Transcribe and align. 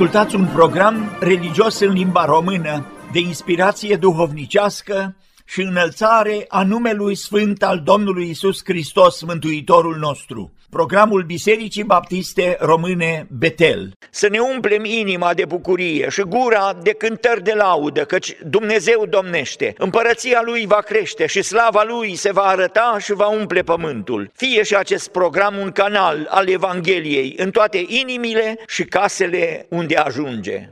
Ascultați 0.00 0.34
un 0.34 0.46
program 0.46 1.16
religios 1.20 1.80
în 1.80 1.92
limba 1.92 2.24
română, 2.24 2.86
de 3.12 3.18
inspirație 3.18 3.96
duhovnicească 3.96 5.16
și 5.44 5.60
înălțare 5.60 6.44
a 6.48 6.62
numelui 6.62 7.14
Sfânt 7.14 7.62
al 7.62 7.80
Domnului 7.80 8.28
Isus 8.28 8.60
Hristos, 8.64 9.22
Mântuitorul 9.22 9.96
nostru 9.96 10.52
programul 10.70 11.22
Bisericii 11.22 11.84
Baptiste 11.84 12.56
Române 12.60 13.26
Betel. 13.38 13.92
Să 14.10 14.28
ne 14.28 14.38
umplem 14.38 14.84
inima 14.84 15.34
de 15.34 15.44
bucurie 15.44 16.08
și 16.08 16.22
gura 16.22 16.72
de 16.82 16.90
cântări 16.90 17.42
de 17.42 17.52
laudă, 17.52 18.04
căci 18.04 18.36
Dumnezeu 18.44 19.06
domnește, 19.06 19.74
împărăția 19.78 20.40
Lui 20.44 20.66
va 20.66 20.80
crește 20.80 21.26
și 21.26 21.42
slava 21.42 21.82
Lui 21.86 22.14
se 22.14 22.32
va 22.32 22.42
arăta 22.42 22.96
și 23.00 23.12
va 23.12 23.28
umple 23.28 23.62
pământul. 23.62 24.30
Fie 24.34 24.62
și 24.62 24.76
acest 24.76 25.08
program 25.10 25.56
un 25.56 25.70
canal 25.70 26.26
al 26.30 26.48
Evangheliei 26.48 27.34
în 27.36 27.50
toate 27.50 27.84
inimile 27.86 28.58
și 28.66 28.84
casele 28.84 29.66
unde 29.68 29.96
ajunge. 29.96 30.68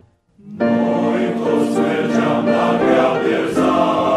Noi 0.59 1.33
toți 1.45 1.79
mergeam 1.79 2.47
la 2.47 3.13
aceasta 3.13 4.08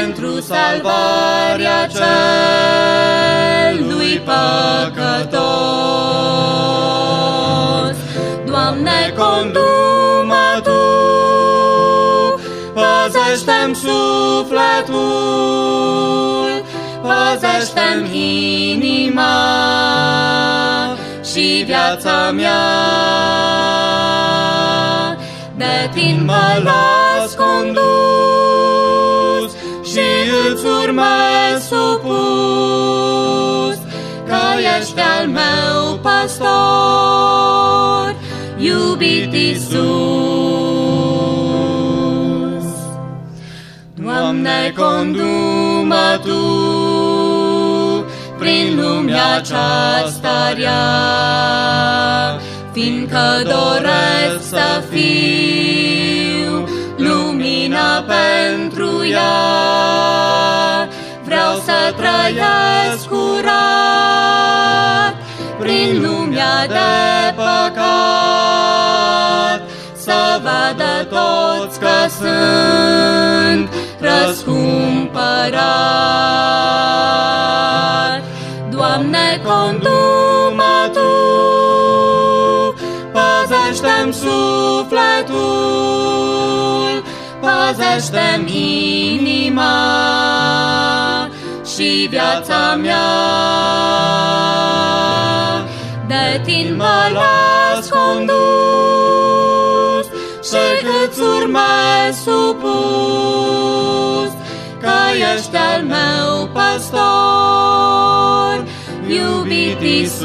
pentru 0.00 0.40
salvarea 0.40 1.86
celui 3.76 4.22
păcătos. 4.24 5.56
Doamne, 8.46 9.14
condumă 9.16 10.60
Tu, 10.62 10.80
păzește-mi 12.74 13.74
sufletul, 13.74 14.94
păzește-mi 17.02 18.08
inima 18.70 19.36
și 21.32 21.62
viața 21.66 22.30
mea. 22.30 22.64
De 25.56 25.90
Tine 25.94 26.22
mă 26.24 26.62
las 26.64 27.34
condus 27.34 28.35
și 29.96 30.08
îți 30.50 30.64
urmez 30.66 31.56
supus, 31.68 32.08
că 34.26 34.42
ești 34.78 35.00
al 35.18 35.26
meu 35.28 35.98
pastor 36.02 37.46
iubit 38.56 39.32
Iisus. 39.32 39.76
Doamne, 43.94 44.72
condumă 44.76 46.20
Tu 46.22 46.44
prin 48.38 48.80
lumea 48.80 49.34
aceasta 49.36 50.52
rea, 50.56 52.40
fiindcă 52.72 53.42
doresc 53.44 54.48
să 54.48 54.82
fiu 54.90 55.15
să 62.36 62.42
trăiesc 62.42 63.08
curat 63.08 64.26
prin 65.58 66.02
lumea 66.02 66.66
de 66.66 67.34
păcat, 67.34 67.80
să 69.96 70.40
vadă 70.42 71.04
toți 71.08 71.78
că 71.80 72.08
sunt 72.18 73.68
răscumpărat. 74.00 74.54
Doamne, 78.70 79.40
condumă 79.44 80.90
Tu, 80.92 81.12
păzește-mi 83.12 84.12
sufletul, 84.12 85.44
păzește-mi 87.40 88.50
inima 89.20 89.74
și 91.76 92.06
viața 92.10 92.74
mea 92.82 93.06
de 96.06 96.40
tine 96.44 96.70
mă 96.76 97.10
las 97.12 97.88
condus 97.88 98.36
și 100.42 100.56
îți 101.04 101.20
urmez 101.20 102.16
supus, 102.24 103.10
că 104.80 104.96
ești 105.34 105.56
al 105.56 105.82
meu 105.82 106.48
pastor, 106.52 106.94
iubit 109.06 109.80
Iisus. 109.80 110.24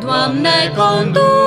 Doamne, 0.00 0.72
condumă 0.76 1.39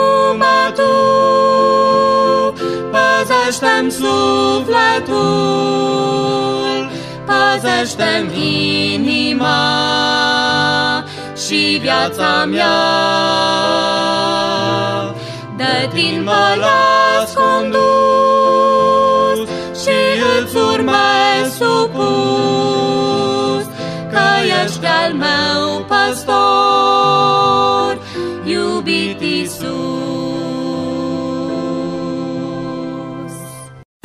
păzește-mi 3.53 3.91
sufletul, 3.91 5.17
păzește-mi 7.25 8.93
inima, 8.93 9.61
și 11.45 11.79
viața 11.81 12.45
mea. 12.45 12.79
De 15.57 15.89
tine 15.93 16.19
mă 16.19 16.55
las 16.59 17.33
condus 17.33 17.79
și 19.81 19.97
îți 20.39 20.55
urmez 20.55 21.55
sub 21.57 21.91
pus, 21.91 23.63
că 24.11 24.25
ești 24.63 24.85
al 24.85 25.13
meu 25.13 25.85
păstor, 25.87 27.11
iubit 28.45 29.21
Iisus. 29.21 30.12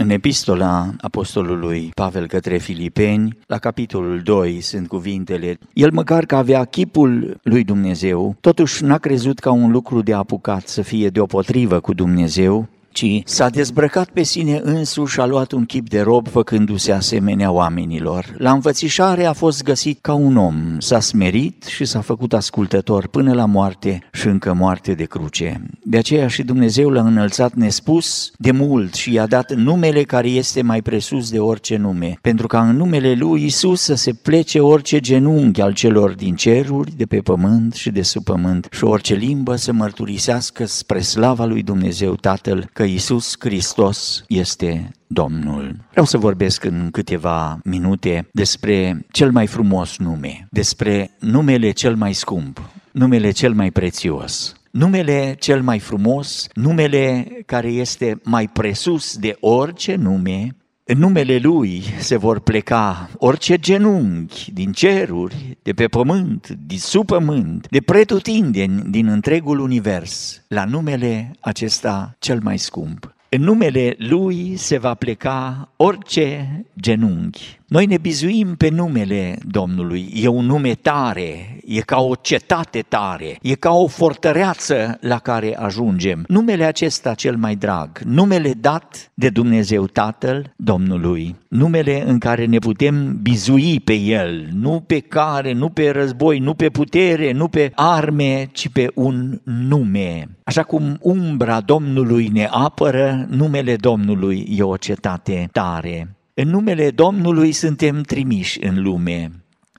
În 0.08 0.14
epistola 0.14 0.90
apostolului 1.00 1.90
Pavel 1.94 2.26
către 2.26 2.58
Filipeni, 2.58 3.38
la 3.46 3.58
capitolul 3.58 4.20
2 4.20 4.60
sunt 4.60 4.88
cuvintele, 4.88 5.58
el 5.72 5.90
măcar 5.93 6.26
că 6.26 6.37
avea 6.37 6.64
chipul 6.64 7.40
lui 7.43 7.64
Dumnezeu, 7.64 8.37
totuși 8.40 8.84
n-a 8.84 8.99
crezut 8.99 9.38
ca 9.38 9.50
un 9.50 9.70
lucru 9.70 10.02
de 10.02 10.12
apucat 10.12 10.66
să 10.66 10.82
fie 10.82 11.08
deopotrivă 11.08 11.81
cu 11.81 11.94
Dumnezeu, 11.94 12.69
ci 12.93 13.23
s-a 13.25 13.49
dezbrăcat 13.49 14.11
pe 14.11 14.23
sine 14.23 14.61
însuși 14.62 15.12
și 15.12 15.20
a 15.20 15.26
luat 15.26 15.52
un 15.52 15.64
chip 15.64 15.88
de 15.88 16.00
rob 16.00 16.29
făcându-se 16.29 16.93
asemenea 16.93 17.50
oamenilor. 17.50 18.35
La 18.38 18.52
învățișare 18.52 19.25
a 19.25 19.32
fost 19.32 19.62
găsit 19.62 19.99
ca 20.00 20.12
un 20.12 20.37
om, 20.37 20.76
s-a 20.79 21.00
smerit 21.00 21.64
și 21.64 21.85
s-a 21.85 22.00
făcut 22.00 22.32
ascultător 22.32 23.06
până 23.06 23.32
la 23.32 23.44
moarte 23.44 24.02
și 24.12 24.26
încă 24.26 24.52
moarte 24.52 24.93
de 24.93 25.05
cruce. 25.05 25.62
De 25.82 25.96
aceea 25.96 26.29
și 26.29 26.43
Dumnezeu 26.43 26.90
l-a 26.90 27.02
înălțat 27.02 27.55
nespus 27.55 28.32
de 28.38 28.50
mult 28.50 28.94
și 28.94 29.12
i-a 29.12 29.26
dat 29.26 29.55
numele 29.55 30.02
care 30.02 30.29
este 30.29 30.62
mai 30.62 30.82
presus 30.82 31.31
de 31.31 31.38
orice 31.38 31.76
nume, 31.76 32.19
pentru 32.20 32.46
ca 32.46 32.69
în 32.69 32.76
numele 32.76 33.12
lui 33.12 33.44
Isus 33.44 33.81
să 33.81 33.94
se 33.94 34.12
plece 34.12 34.61
orice 34.61 35.00
genunchi 35.00 35.61
al 35.61 35.73
celor 35.73 36.14
din 36.14 36.34
ceruri, 36.34 36.96
de 36.96 37.05
pe 37.05 37.19
pământ 37.19 37.75
și 37.75 37.91
de 37.91 38.02
sub 38.02 38.25
pământ 38.25 38.69
și 38.70 38.84
orice 38.84 39.14
limbă 39.14 39.56
să 39.56 39.73
mărturisească 39.73 40.64
spre 40.64 41.00
slava 41.00 41.44
lui 41.44 41.62
Dumnezeu 41.62 42.14
Tatăl 42.14 42.70
că 42.79 42.85
Isus 42.85 43.35
Hristos 43.39 44.25
este 44.29 44.91
Domnul. 45.07 45.77
Vreau 45.91 46.07
să 46.07 46.19
vorbesc 46.19 46.65
în 46.65 46.89
câteva 46.91 47.61
minute 47.65 48.29
despre 48.33 49.07
cel 49.11 49.31
mai 49.31 49.47
frumos 49.47 49.97
nume, 49.97 50.47
despre 50.51 51.11
numele 51.19 51.71
cel 51.71 51.97
mai 51.97 52.13
scump, 52.13 52.71
numele 52.93 53.31
cel 53.31 53.53
mai 53.53 53.71
prețios. 53.71 54.55
Numele 54.71 55.37
cel 55.39 55.63
mai 55.63 55.79
frumos, 55.79 56.47
numele 56.55 57.27
care 57.47 57.69
este 57.69 58.21
mai 58.25 58.49
presus 58.49 59.17
de 59.17 59.37
orice 59.41 59.95
nume, 59.95 60.57
în 60.90 60.99
numele 60.99 61.38
Lui 61.38 61.82
se 61.99 62.17
vor 62.17 62.40
pleca 62.40 63.11
orice 63.17 63.56
genunchi 63.56 64.52
din 64.52 64.73
ceruri, 64.73 65.58
de 65.62 65.73
pe 65.73 65.87
pământ, 65.87 66.49
din 66.67 66.79
sub 66.79 67.06
pământ, 67.06 67.67
de 67.70 67.81
pretutindeni 67.81 68.82
din 68.90 69.06
întregul 69.06 69.58
univers, 69.58 70.43
la 70.49 70.64
numele 70.64 71.31
acesta 71.40 72.17
cel 72.19 72.40
mai 72.43 72.58
scump. 72.58 73.14
În 73.29 73.43
numele 73.43 73.94
Lui 73.99 74.56
se 74.56 74.79
va 74.79 74.94
pleca 74.94 75.69
orice 75.76 76.64
genunchi. 76.81 77.57
Noi 77.69 77.87
ne 77.87 77.99
bizuim 77.99 78.55
pe 78.55 78.69
numele 78.69 79.38
Domnului. 79.47 80.12
E 80.15 80.29
un 80.29 80.44
nume 80.44 80.75
tare, 80.75 81.61
e 81.67 81.81
ca 81.81 82.00
o 82.00 82.15
cetate 82.15 82.85
tare, 82.88 83.38
e 83.43 83.55
ca 83.55 83.70
o 83.70 83.87
fortăreață 83.87 84.99
la 85.00 85.19
care 85.19 85.56
ajungem. 85.56 86.25
Numele 86.29 86.65
acesta 86.65 87.15
cel 87.15 87.37
mai 87.37 87.56
drag, 87.56 87.99
numele 87.99 88.53
dat 88.61 89.11
de 89.15 89.29
Dumnezeu 89.29 89.87
Tatăl 89.87 90.53
Domnului, 90.56 91.37
numele 91.49 92.05
în 92.06 92.19
care 92.19 92.44
ne 92.44 92.59
putem 92.59 93.19
bizui 93.23 93.81
pe 93.81 93.94
El, 93.94 94.49
nu 94.53 94.85
pe 94.87 95.00
care, 95.00 95.53
nu 95.53 95.69
pe 95.69 95.91
război, 95.91 96.38
nu 96.38 96.55
pe 96.55 96.69
putere, 96.69 97.32
nu 97.32 97.49
pe 97.49 97.73
arme, 97.75 98.49
ci 98.53 98.69
pe 98.69 98.91
un 98.94 99.41
nume. 99.44 100.29
Așa 100.44 100.62
cum 100.62 100.99
umbra 101.00 101.61
Domnului 101.61 102.29
ne 102.32 102.49
apără, 102.50 103.26
numele 103.31 103.76
Domnului 103.76 104.47
e 104.56 104.62
o 104.62 104.76
cetate 104.76 105.49
tare. 105.53 106.18
În 106.40 106.49
numele 106.49 106.90
Domnului 106.90 107.52
suntem 107.52 108.00
trimiși 108.00 108.64
în 108.64 108.82
lume. 108.82 109.31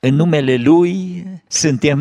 În 0.02 0.16
numele 0.16 0.56
Lui 0.56 1.26
suntem 1.48 2.00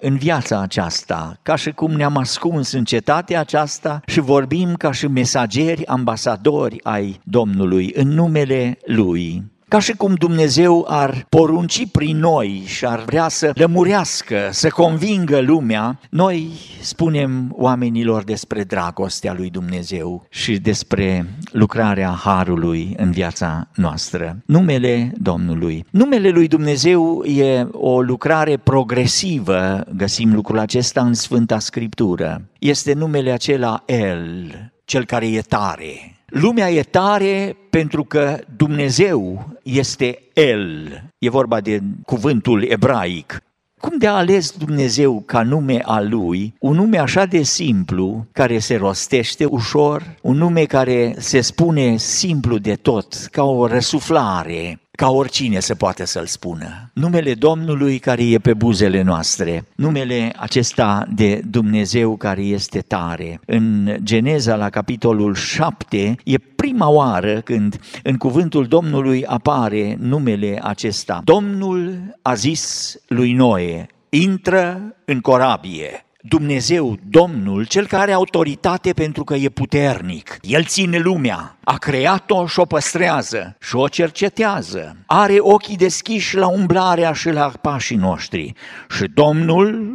în 0.00 0.16
viața 0.16 0.60
aceasta, 0.60 1.38
ca 1.42 1.56
și 1.56 1.70
cum 1.70 1.90
ne-am 1.92 2.16
ascuns 2.16 2.72
în 2.72 2.84
cetatea 2.84 3.40
aceasta 3.40 4.00
și 4.06 4.20
vorbim 4.20 4.74
ca 4.74 4.92
și 4.92 5.06
mesageri, 5.06 5.86
ambasadori 5.86 6.76
ai 6.82 7.20
Domnului, 7.24 7.90
în 7.94 8.08
numele 8.08 8.78
Lui. 8.84 9.42
Ca 9.70 9.78
și 9.78 9.92
cum 9.92 10.14
Dumnezeu 10.14 10.86
ar 10.88 11.26
porunci 11.28 11.86
prin 11.90 12.18
noi 12.18 12.62
și 12.66 12.86
ar 12.86 13.04
vrea 13.04 13.28
să 13.28 13.50
lămurească, 13.54 14.48
să 14.50 14.68
convingă 14.68 15.40
lumea, 15.40 16.00
noi 16.08 16.50
spunem 16.80 17.54
oamenilor 17.56 18.22
despre 18.22 18.62
dragostea 18.62 19.32
lui 19.32 19.50
Dumnezeu 19.50 20.26
și 20.28 20.58
despre 20.58 21.34
lucrarea 21.52 22.10
Harului 22.10 22.94
în 22.96 23.10
viața 23.10 23.68
noastră. 23.74 24.42
Numele 24.46 25.12
Domnului. 25.16 25.84
Numele 25.90 26.28
lui 26.28 26.48
Dumnezeu 26.48 27.24
e 27.24 27.68
o 27.72 28.00
lucrare 28.00 28.56
progresivă, 28.56 29.84
găsim 29.96 30.34
lucrul 30.34 30.58
acesta 30.58 31.00
în 31.00 31.14
Sfânta 31.14 31.58
Scriptură. 31.58 32.42
Este 32.58 32.92
numele 32.92 33.30
acela 33.30 33.82
El, 33.86 34.72
cel 34.84 35.04
care 35.04 35.26
e 35.26 35.40
tare, 35.40 36.19
Lumea 36.30 36.70
e 36.70 36.82
tare 36.82 37.56
pentru 37.70 38.04
că 38.04 38.38
Dumnezeu 38.56 39.48
este 39.62 40.22
El. 40.32 40.88
E 41.18 41.30
vorba 41.30 41.60
de 41.60 41.80
cuvântul 42.04 42.62
ebraic. 42.62 43.42
Cum 43.80 43.98
de 43.98 44.06
a 44.06 44.14
ales 44.14 44.50
Dumnezeu 44.50 45.22
ca 45.26 45.42
nume 45.42 45.82
al 45.84 46.08
Lui, 46.08 46.54
un 46.60 46.74
nume 46.74 46.98
așa 46.98 47.24
de 47.24 47.42
simplu, 47.42 48.26
care 48.32 48.58
se 48.58 48.76
rostește 48.76 49.44
ușor, 49.44 50.16
un 50.22 50.36
nume 50.36 50.64
care 50.64 51.14
se 51.18 51.40
spune 51.40 51.96
simplu 51.96 52.58
de 52.58 52.74
tot, 52.74 53.14
ca 53.14 53.42
o 53.42 53.66
răsuflare, 53.66 54.80
ca 55.00 55.10
oricine 55.10 55.60
să 55.60 55.74
poate 55.74 56.04
să-l 56.04 56.26
spună. 56.26 56.90
Numele 56.92 57.34
Domnului 57.34 57.98
care 57.98 58.24
e 58.24 58.38
pe 58.38 58.54
buzele 58.54 59.02
noastre, 59.02 59.64
numele 59.76 60.32
acesta 60.36 61.06
de 61.14 61.42
Dumnezeu 61.50 62.16
care 62.16 62.42
este 62.42 62.80
tare. 62.80 63.40
În 63.46 63.96
Geneza, 64.02 64.56
la 64.56 64.70
capitolul 64.70 65.34
7, 65.34 66.16
e 66.24 66.38
prima 66.38 66.88
oară 66.88 67.40
când 67.40 67.80
în 68.02 68.16
cuvântul 68.16 68.66
Domnului 68.66 69.24
apare 69.24 69.96
numele 70.00 70.58
acesta. 70.62 71.20
Domnul 71.24 71.98
a 72.22 72.34
zis 72.34 72.94
lui 73.06 73.32
Noe, 73.32 73.86
intră 74.08 74.94
în 75.04 75.20
corabie. 75.20 76.04
Dumnezeu, 76.22 76.96
Domnul, 77.08 77.66
cel 77.66 77.86
care 77.86 78.02
are 78.02 78.12
autoritate 78.12 78.92
pentru 78.92 79.24
că 79.24 79.34
e 79.34 79.48
puternic. 79.48 80.36
El 80.42 80.64
ține 80.64 80.98
lumea, 80.98 81.56
a 81.64 81.76
creat-o 81.76 82.46
și 82.46 82.60
o 82.60 82.64
păstrează 82.64 83.56
și 83.60 83.76
o 83.76 83.88
cercetează. 83.88 84.96
Are 85.06 85.36
ochii 85.38 85.76
deschiși 85.76 86.36
la 86.36 86.48
umblarea 86.48 87.12
și 87.12 87.30
la 87.30 87.52
pașii 87.60 87.96
noștri. 87.96 88.52
Și 88.88 89.04
Domnul, 89.14 89.92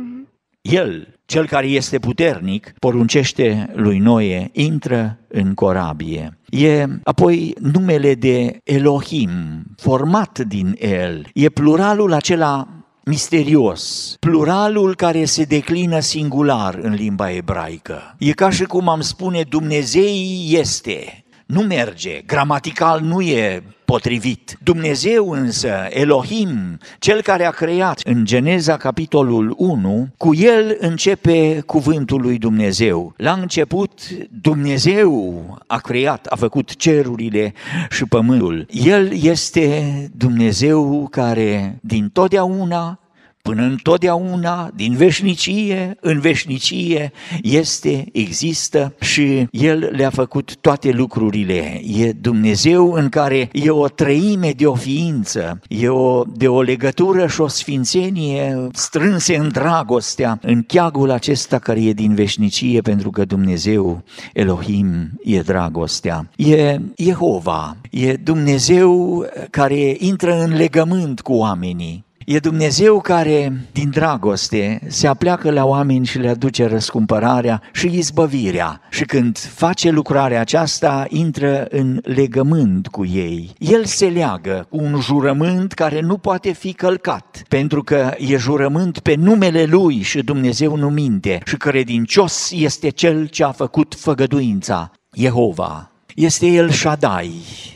El, 0.62 1.08
cel 1.26 1.48
care 1.48 1.68
este 1.68 2.00
puternic, 2.00 2.74
poruncește 2.80 3.72
lui 3.74 3.98
Noe, 3.98 4.50
intră 4.54 5.18
în 5.28 5.54
corabie. 5.54 6.38
E 6.50 6.86
apoi 7.04 7.56
numele 7.60 8.14
de 8.14 8.58
Elohim, 8.64 9.30
format 9.78 10.40
din 10.40 10.76
el. 10.80 11.28
E 11.34 11.50
pluralul 11.50 12.14
acela 12.14 12.68
misterios, 13.06 14.16
pluralul 14.20 14.96
care 14.96 15.26
se 15.26 15.44
declină 15.44 16.00
singular 16.00 16.76
în 16.82 16.94
limba 16.94 17.32
ebraică. 17.32 18.16
E 18.18 18.32
ca 18.32 18.50
și 18.50 18.64
cum 18.64 18.88
am 18.88 19.02
spune 19.02 19.42
Dumnezei 19.50 20.48
este, 20.50 21.25
nu 21.46 21.62
merge, 21.62 22.22
gramatical 22.26 23.02
nu 23.02 23.22
e 23.22 23.64
potrivit. 23.86 24.58
Dumnezeu 24.64 25.30
însă, 25.30 25.88
Elohim, 25.90 26.80
cel 27.00 27.22
care 27.22 27.46
a 27.46 27.50
creat 27.50 28.02
în 28.04 28.26
Geneza 28.26 28.78
capitolul 28.78 29.54
1, 29.58 30.08
cu 30.18 30.36
el 30.36 30.78
începe 30.80 31.64
cuvântul 31.66 32.22
lui 32.22 32.38
Dumnezeu. 32.38 33.14
La 33.18 33.32
început 33.32 34.00
Dumnezeu 34.42 35.44
a 35.68 35.78
creat, 35.78 36.26
a 36.26 36.36
făcut 36.36 36.76
cerurile 36.76 37.54
și 37.90 38.06
pământul. 38.06 38.66
El 38.70 39.12
este 39.22 39.94
Dumnezeu 40.16 41.08
care 41.12 41.78
din 41.82 42.10
totdeauna 42.10 43.00
până 43.46 43.62
întotdeauna, 43.62 44.72
din 44.76 44.94
veșnicie 44.96 45.98
în 46.02 46.20
veșnicie, 46.20 47.12
este, 47.42 48.06
există 48.12 48.94
și 49.00 49.48
El 49.52 49.90
le-a 49.92 50.10
făcut 50.10 50.56
toate 50.56 50.92
lucrurile. 50.92 51.82
E 51.98 52.12
Dumnezeu 52.12 52.92
în 52.92 53.10
care 53.10 53.50
e 53.52 53.70
o 53.70 53.88
trăime 53.88 54.52
de 54.52 54.66
o 54.66 54.76
ființă, 54.76 55.60
e 55.68 55.88
o, 55.90 56.24
de 56.36 56.48
o 56.48 56.62
legătură 56.62 57.28
și 57.28 57.42
o 57.42 57.48
sfințenie 57.48 58.68
strânse 58.74 59.36
în 59.36 59.50
dragostea, 59.52 60.40
în 60.42 60.64
cheagul 60.68 61.12
acesta 61.12 61.60
care 61.60 61.84
e 61.84 61.94
din 61.94 62.16
veșnicie, 62.16 62.82
pentru 62.82 63.10
că 63.10 63.26
Dumnezeu, 63.26 64.04
Elohim, 64.34 65.12
e 65.24 65.42
dragostea. 65.42 66.30
E 66.36 66.80
Jehova, 66.98 67.78
e 67.92 68.14
Dumnezeu 68.14 69.26
care 69.50 69.96
intră 69.98 70.40
în 70.40 70.56
legământ 70.56 71.22
cu 71.22 71.34
oamenii. 71.34 72.05
E 72.26 72.40
Dumnezeu 72.40 73.02
care, 73.02 73.68
din 73.72 73.90
dragoste, 73.90 74.82
se 74.88 75.08
apleacă 75.08 75.52
la 75.52 75.66
oameni 75.66 76.06
și 76.06 76.18
le 76.18 76.30
aduce 76.30 76.66
răscumpărarea 76.66 77.62
și 77.74 77.98
izbăvirea. 77.98 78.82
Și 78.90 79.06
când 79.06 79.38
face 79.38 79.90
lucrarea 79.90 80.40
aceasta, 80.40 81.06
intră 81.10 81.66
în 81.70 82.00
legământ 82.04 82.88
cu 82.88 83.06
ei. 83.06 83.54
El 83.58 83.86
se 83.86 84.06
leagă 84.06 84.68
cu 84.70 84.78
un 84.78 85.00
jurământ 85.02 85.74
care 85.74 86.02
nu 86.02 86.18
poate 86.18 86.52
fi 86.52 86.74
călcat, 86.74 87.44
pentru 87.48 87.84
că 87.84 88.14
e 88.18 88.38
jurământ 88.38 89.00
pe 89.00 89.16
numele 89.16 89.64
Lui 89.64 90.02
și 90.02 90.24
Dumnezeu 90.24 90.76
nu 90.76 90.90
minte 90.90 91.40
și 91.46 91.58
credincios 91.58 92.52
este 92.52 92.90
Cel 92.90 93.28
ce 93.28 93.44
a 93.44 93.52
făcut 93.52 93.96
făgăduința, 93.98 94.92
Jehova. 95.18 95.95
Este 96.16 96.46
El 96.46 96.70
Shaddai, 96.70 97.32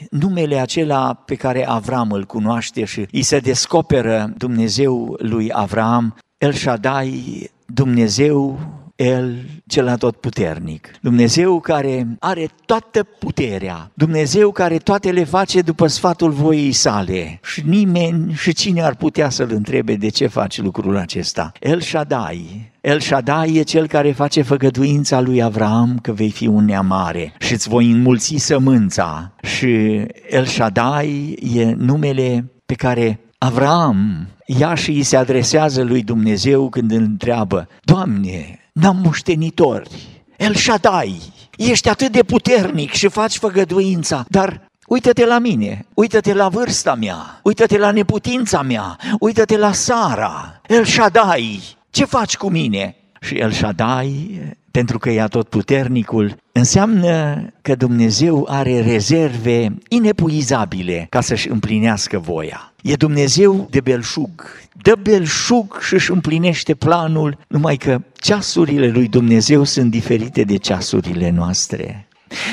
numele 0.09 0.59
acela 0.59 1.13
pe 1.13 1.35
care 1.35 1.67
Avram 1.67 2.11
îl 2.11 2.25
cunoaște 2.25 2.85
și 2.85 3.07
îi 3.11 3.21
se 3.21 3.39
descoperă 3.39 4.33
Dumnezeu 4.37 5.15
lui 5.21 5.49
Avram, 5.51 6.15
El 6.37 6.53
Shaddai, 6.53 7.49
Dumnezeu 7.65 8.59
el, 8.99 9.45
cel 9.67 9.87
atotputernic. 9.87 10.91
Dumnezeu 11.01 11.59
care 11.59 12.07
are 12.19 12.47
toată 12.65 13.03
puterea. 13.03 13.91
Dumnezeu 13.93 14.51
care 14.51 14.77
toate 14.77 15.11
le 15.11 15.23
face 15.23 15.61
după 15.61 15.87
sfatul 15.87 16.31
voiei 16.31 16.71
sale. 16.71 17.39
Și 17.43 17.63
nimeni 17.65 18.33
și 18.33 18.53
cine 18.53 18.81
ar 18.81 18.95
putea 18.95 19.29
să-l 19.29 19.51
întrebe 19.51 19.95
de 19.95 20.09
ce 20.09 20.27
face 20.27 20.61
lucrul 20.61 20.97
acesta. 20.97 21.51
El 21.59 21.81
Shaddai. 21.81 22.71
El 22.81 22.99
Shaddai 22.99 23.55
e 23.55 23.61
cel 23.61 23.87
care 23.87 24.11
face 24.11 24.41
făgăduința 24.41 25.19
lui 25.21 25.41
Avram 25.41 25.99
că 26.01 26.11
vei 26.11 26.29
fi 26.29 26.47
un 26.47 26.65
neamare 26.65 27.33
și 27.39 27.53
îți 27.53 27.69
voi 27.69 27.91
înmulți 27.91 28.35
sămânța. 28.35 29.31
Și 29.41 30.01
El 30.29 30.45
Shaddai 30.45 31.37
e 31.55 31.73
numele 31.77 32.51
pe 32.65 32.73
care 32.73 33.19
Avram 33.37 34.27
ia 34.57 34.75
și 34.75 34.91
îi 34.91 35.03
se 35.03 35.17
adresează 35.17 35.83
lui 35.83 36.03
Dumnezeu 36.03 36.69
când 36.69 36.91
îl 36.91 37.01
întreabă, 37.01 37.67
Doamne, 37.83 38.58
n-am 38.81 38.99
moștenitori, 39.03 39.89
El 40.37 40.55
Shaddai, 40.55 41.21
ești 41.57 41.89
atât 41.89 42.11
de 42.11 42.23
puternic 42.23 42.91
și 42.91 43.07
faci 43.07 43.37
făgăduința, 43.37 44.25
dar 44.27 44.69
Uită-te 44.89 45.25
la 45.25 45.39
mine, 45.39 45.85
uită-te 45.93 46.33
la 46.33 46.49
vârsta 46.49 46.95
mea, 46.95 47.39
uită-te 47.43 47.77
la 47.77 47.91
neputința 47.91 48.61
mea, 48.61 48.97
uită-te 49.19 49.57
la 49.57 49.71
Sara, 49.71 50.61
El 50.67 50.85
Shaddai, 50.85 51.77
ce 51.89 52.05
faci 52.05 52.37
cu 52.37 52.49
mine? 52.49 52.95
Și 53.21 53.35
El 53.35 53.51
Shaddai, 53.51 54.41
pentru 54.71 54.97
că 54.97 55.09
e 55.09 55.25
tot 55.29 55.49
puternicul, 55.49 56.35
înseamnă 56.51 57.45
că 57.61 57.75
Dumnezeu 57.75 58.47
are 58.49 58.81
rezerve 58.81 59.75
inepuizabile 59.87 61.07
ca 61.09 61.21
să-și 61.21 61.49
împlinească 61.49 62.19
voia. 62.19 62.73
E 62.81 62.93
Dumnezeu 62.93 63.67
de 63.69 63.81
belșug, 63.81 64.29
dă 64.81 64.95
belșug 65.01 65.79
și 65.81 65.93
își 65.93 66.11
împlinește 66.11 66.75
planul, 66.75 67.37
numai 67.47 67.77
că 67.77 68.01
ceasurile 68.13 68.87
lui 68.87 69.07
Dumnezeu 69.07 69.63
sunt 69.63 69.91
diferite 69.91 70.43
de 70.43 70.57
ceasurile 70.57 71.29
noastre. 71.29 72.07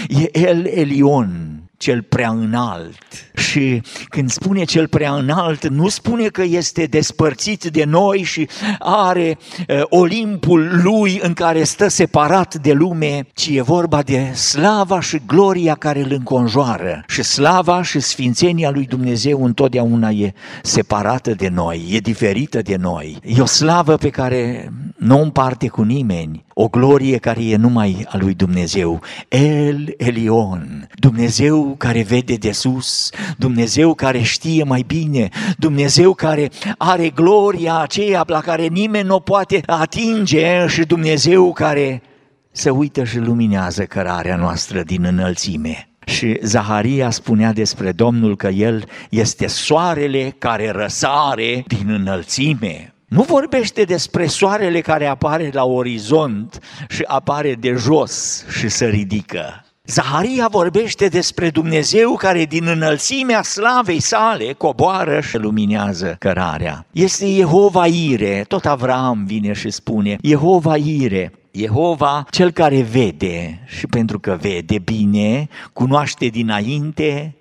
E 0.09 0.39
El 0.39 0.67
Elion, 0.67 1.61
cel 1.77 2.03
prea 2.03 2.31
înalt. 2.31 2.99
Și 3.35 3.83
când 4.09 4.31
spune 4.31 4.65
cel 4.65 4.89
prea 4.89 5.15
înalt, 5.15 5.69
nu 5.69 5.89
spune 5.89 6.27
că 6.27 6.43
este 6.43 6.85
despărțit 6.85 7.65
de 7.65 7.85
noi 7.85 8.23
și 8.23 8.49
are 8.79 9.39
uh, 9.69 9.83
Olimpul 9.83 10.81
lui 10.83 11.19
în 11.23 11.33
care 11.33 11.65
stă 11.65 11.89
separat 11.89 12.55
de 12.55 12.73
lume, 12.73 13.27
ci 13.35 13.49
e 13.53 13.63
vorba 13.63 14.03
de 14.03 14.33
slava 14.33 15.01
și 15.01 15.21
gloria 15.27 15.75
care 15.75 16.01
îl 16.01 16.13
înconjoară. 16.13 17.05
Și 17.07 17.23
slava 17.23 17.83
și 17.83 18.01
sfințenia 18.01 18.71
lui 18.71 18.87
Dumnezeu 18.87 19.45
întotdeauna 19.45 20.11
e 20.11 20.33
separată 20.63 21.35
de 21.35 21.49
noi, 21.49 21.87
e 21.91 21.99
diferită 21.99 22.63
de 22.63 22.77
noi. 22.77 23.19
E 23.23 23.41
o 23.41 23.47
slavă 23.47 23.97
pe 23.97 24.11
care 24.11 24.73
nu 24.97 25.19
o 25.19 25.23
împarte 25.23 25.69
cu 25.69 25.83
nimeni, 25.83 26.46
o 26.59 26.69
glorie 26.69 27.19
care 27.19 27.45
e 27.45 27.57
numai 27.57 28.07
a 28.09 28.17
lui 28.17 28.35
Dumnezeu. 28.35 29.01
El 29.29 29.95
Elion, 29.97 30.89
Dumnezeu 30.95 31.75
care 31.79 32.03
vede 32.03 32.35
de 32.35 32.53
sus, 32.53 33.11
Dumnezeu 33.39 33.95
care 33.95 34.21
știe 34.23 34.65
mai 34.65 34.85
bine, 34.87 35.29
Dumnezeu 35.59 36.15
care 36.15 36.51
are 36.79 37.09
gloria 37.09 37.79
aceea 37.79 38.25
la 38.27 38.41
care 38.41 38.67
nimeni 38.67 39.07
nu 39.07 39.15
o 39.15 39.19
poate 39.19 39.61
atinge 39.67 40.67
și 40.67 40.85
Dumnezeu 40.85 41.53
care 41.53 42.03
se 42.51 42.71
uită 42.71 43.05
și 43.05 43.19
luminează 43.19 43.85
cărarea 43.85 44.37
noastră 44.37 44.83
din 44.83 45.05
înălțime. 45.05 45.89
Și 46.07 46.39
Zaharia 46.43 47.11
spunea 47.11 47.53
despre 47.53 47.93
Domnul 47.93 48.37
că 48.37 48.49
El 48.49 48.85
este 49.11 49.47
soarele 49.47 50.35
care 50.39 50.71
răsare 50.71 51.65
din 51.67 51.91
înălțime. 51.91 52.96
Nu 53.07 53.23
vorbește 53.23 53.83
despre 53.83 54.27
soarele 54.27 54.81
care 54.81 55.07
apare 55.07 55.51
la 55.53 55.65
orizont 55.65 56.59
și 56.89 57.03
apare 57.07 57.55
de 57.55 57.73
jos 57.73 58.45
și 58.59 58.69
se 58.69 58.87
ridică. 58.87 59.65
Zaharia 59.85 60.49
vorbește 60.49 61.09
despre 61.09 61.51
Dumnezeu 61.51 62.17
care 62.17 62.45
din 62.45 62.67
înălțimea 62.67 63.43
slavei 63.43 64.01
sale 64.01 64.53
coboară 64.53 65.21
și 65.21 65.37
luminează 65.37 66.17
cărarea. 66.19 66.87
Este 66.93 67.27
Jehova 67.35 67.87
Ire, 67.87 68.45
tot 68.49 68.67
Avram 68.67 69.25
vine 69.25 69.53
și 69.53 69.71
spune, 69.71 70.17
Jehova 70.23 70.77
Ire, 70.77 71.33
Jehova, 71.51 72.27
cel 72.31 72.51
care 72.51 72.83
vede 72.83 73.63
și 73.67 73.87
pentru 73.87 74.19
că 74.19 74.39
vede 74.41 74.79
bine, 74.79 75.49
cunoaște 75.73 76.27
dinainte, 76.27 77.35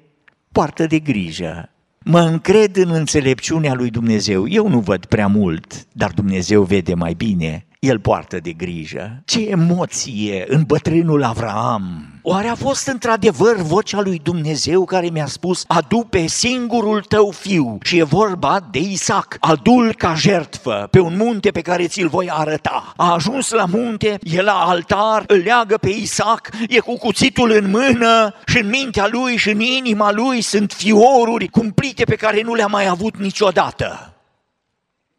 poartă 0.52 0.86
de 0.86 1.00
grijă. 1.00 1.70
Mă 2.08 2.20
încred 2.20 2.76
în 2.76 2.90
înțelepciunea 2.90 3.74
lui 3.74 3.90
Dumnezeu. 3.90 4.48
Eu 4.48 4.68
nu 4.68 4.80
văd 4.80 5.06
prea 5.06 5.28
mult, 5.28 5.88
dar 5.92 6.12
Dumnezeu 6.12 6.64
vede 6.64 6.94
mai 6.94 7.14
bine. 7.14 7.66
El 7.86 8.00
poartă 8.00 8.40
de 8.40 8.52
grijă. 8.52 9.22
Ce 9.26 9.40
emoție 9.50 10.46
în 10.48 10.64
bătrânul 10.64 11.24
Avraam! 11.24 12.16
Oare 12.22 12.48
a 12.48 12.56
fost 12.56 12.88
într-adevăr 12.88 13.56
vocea 13.56 14.02
lui 14.02 14.20
Dumnezeu 14.24 14.86
care 14.86 15.10
mi-a 15.10 15.26
spus 15.26 15.64
adu 15.68 16.08
pe 16.10 16.28
singurul 16.28 17.02
tău 17.02 17.32
fiu 17.32 17.78
și 17.82 17.98
e 17.98 18.04
vorba 18.04 18.68
de 18.72 18.80
Isaac, 18.80 19.38
adul 19.40 19.94
ca 19.98 20.14
jertfă 20.14 20.88
pe 20.92 21.00
un 21.00 21.16
munte 21.18 21.52
pe 21.52 21.62
care 21.62 21.88
ți-l 21.88 22.08
voi 22.08 22.30
arăta. 22.32 22.94
A 22.96 23.14
ajuns 23.14 23.52
la 23.52 23.66
munte, 23.66 24.18
e 24.24 24.42
la 24.42 24.54
altar, 24.54 25.24
îl 25.28 25.42
leagă 25.44 25.78
pe 25.78 25.90
Isaac, 25.90 26.50
e 26.68 26.80
cu 26.80 26.98
cuțitul 26.98 27.52
în 27.52 27.70
mână 27.70 28.34
și 28.46 28.58
în 28.58 28.70
mintea 28.70 29.08
lui 29.12 29.38
și 29.38 29.50
în 29.50 29.60
inima 29.60 30.12
lui 30.12 30.42
sunt 30.42 30.72
fioruri 30.72 31.48
cumplite 31.48 32.04
pe 32.04 32.16
care 32.16 32.42
nu 32.42 32.54
le-a 32.54 32.68
mai 32.68 32.88
avut 32.88 33.18
niciodată 33.18 34.15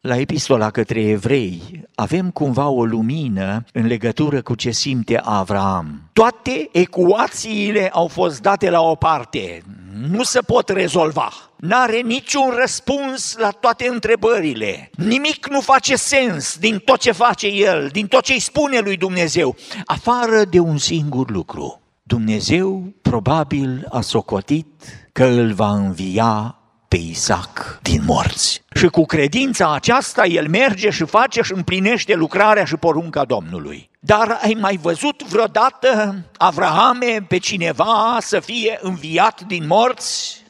la 0.07 0.17
epistola 0.17 0.71
către 0.71 1.01
evrei 1.01 1.83
avem 1.95 2.31
cumva 2.31 2.69
o 2.69 2.85
lumină 2.85 3.65
în 3.73 3.87
legătură 3.87 4.43
cu 4.43 4.55
ce 4.55 4.71
simte 4.71 5.21
Avram. 5.25 6.03
Toate 6.13 6.69
ecuațiile 6.73 7.89
au 7.93 8.07
fost 8.07 8.41
date 8.41 8.71
la 8.71 8.81
o 8.81 8.95
parte, 8.95 9.63
nu 10.11 10.23
se 10.23 10.41
pot 10.41 10.69
rezolva. 10.69 11.33
N-are 11.57 12.01
niciun 12.01 12.53
răspuns 12.61 13.37
la 13.39 13.51
toate 13.51 13.89
întrebările. 13.89 14.91
Nimic 14.97 15.49
nu 15.49 15.61
face 15.61 15.97
sens 15.97 16.57
din 16.59 16.79
tot 16.79 17.01
ce 17.01 17.13
face 17.13 17.47
el, 17.47 17.89
din 17.93 18.07
tot 18.07 18.23
ce 18.23 18.33
îi 18.33 18.41
spune 18.41 18.79
lui 18.79 18.97
Dumnezeu, 18.97 19.57
afară 19.85 20.45
de 20.45 20.59
un 20.59 20.79
singur 20.79 21.31
lucru. 21.31 21.81
Dumnezeu 22.03 22.95
probabil 23.03 23.87
a 23.91 24.01
socotit 24.01 24.67
că 25.13 25.25
îl 25.25 25.53
va 25.53 25.71
învia 25.71 26.56
pe 26.89 26.97
Isaac 26.97 27.79
din 27.83 28.03
morți. 28.07 28.63
Și 28.75 28.87
cu 28.87 29.05
credința 29.05 29.75
aceasta 29.75 30.27
el 30.27 30.49
merge 30.49 30.91
și 30.91 31.05
face 31.05 31.43
și 31.43 31.53
împlinește 31.55 32.15
lucrarea 32.15 32.65
și 32.65 32.77
porunca 32.77 33.25
Domnului. 33.25 33.91
Dar 34.01 34.39
ai 34.43 34.57
mai 34.61 34.79
văzut 34.83 35.23
vreodată, 35.23 36.17
Avrahame, 36.37 37.25
pe 37.29 37.39
cineva 37.39 38.17
să 38.21 38.41
fie 38.41 38.79
înviat 38.83 39.41
din 39.41 39.67
morți? 39.67 40.45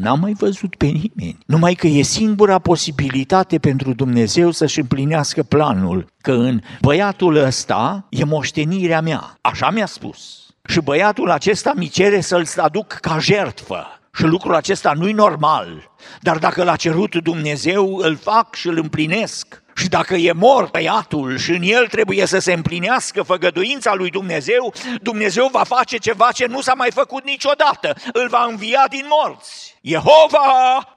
N-am 0.00 0.20
mai 0.20 0.32
văzut 0.32 0.74
pe 0.74 0.86
nimeni. 0.86 1.38
Numai 1.46 1.74
că 1.74 1.86
e 1.86 2.02
singura 2.02 2.58
posibilitate 2.58 3.58
pentru 3.58 3.92
Dumnezeu 3.92 4.50
să-și 4.50 4.78
împlinească 4.78 5.42
planul, 5.42 6.06
că 6.20 6.32
în 6.32 6.60
băiatul 6.80 7.36
ăsta 7.36 8.06
e 8.08 8.24
moștenirea 8.24 9.00
mea. 9.00 9.38
Așa 9.40 9.70
mi-a 9.70 9.86
spus. 9.86 10.42
Și 10.64 10.80
băiatul 10.80 11.30
acesta 11.30 11.72
mi 11.76 11.88
cere 11.88 12.20
să-l 12.20 12.46
aduc 12.56 12.86
ca 12.86 13.18
jertfă. 13.18 13.86
Și 14.14 14.24
lucrul 14.24 14.54
acesta 14.54 14.92
nu-i 14.92 15.12
normal, 15.12 15.90
dar 16.20 16.38
dacă 16.38 16.64
l-a 16.64 16.76
cerut 16.76 17.14
Dumnezeu, 17.14 17.96
îl 17.96 18.16
fac 18.16 18.54
și 18.54 18.66
îl 18.66 18.78
împlinesc. 18.78 19.62
Și 19.74 19.88
dacă 19.88 20.14
e 20.14 20.32
mort 20.32 20.72
băiatul 20.72 21.36
și 21.38 21.50
în 21.50 21.62
el 21.62 21.86
trebuie 21.86 22.26
să 22.26 22.38
se 22.38 22.52
împlinească 22.52 23.22
făgăduința 23.22 23.94
lui 23.94 24.10
Dumnezeu, 24.10 24.72
Dumnezeu 25.02 25.48
va 25.52 25.62
face 25.64 25.96
ceva 25.96 26.32
ce 26.32 26.46
nu 26.46 26.60
s-a 26.60 26.74
mai 26.74 26.90
făcut 26.90 27.24
niciodată. 27.24 27.94
Îl 28.12 28.28
va 28.28 28.46
învia 28.48 28.86
din 28.90 29.04
morți. 29.08 29.76
Jehova 29.82 30.48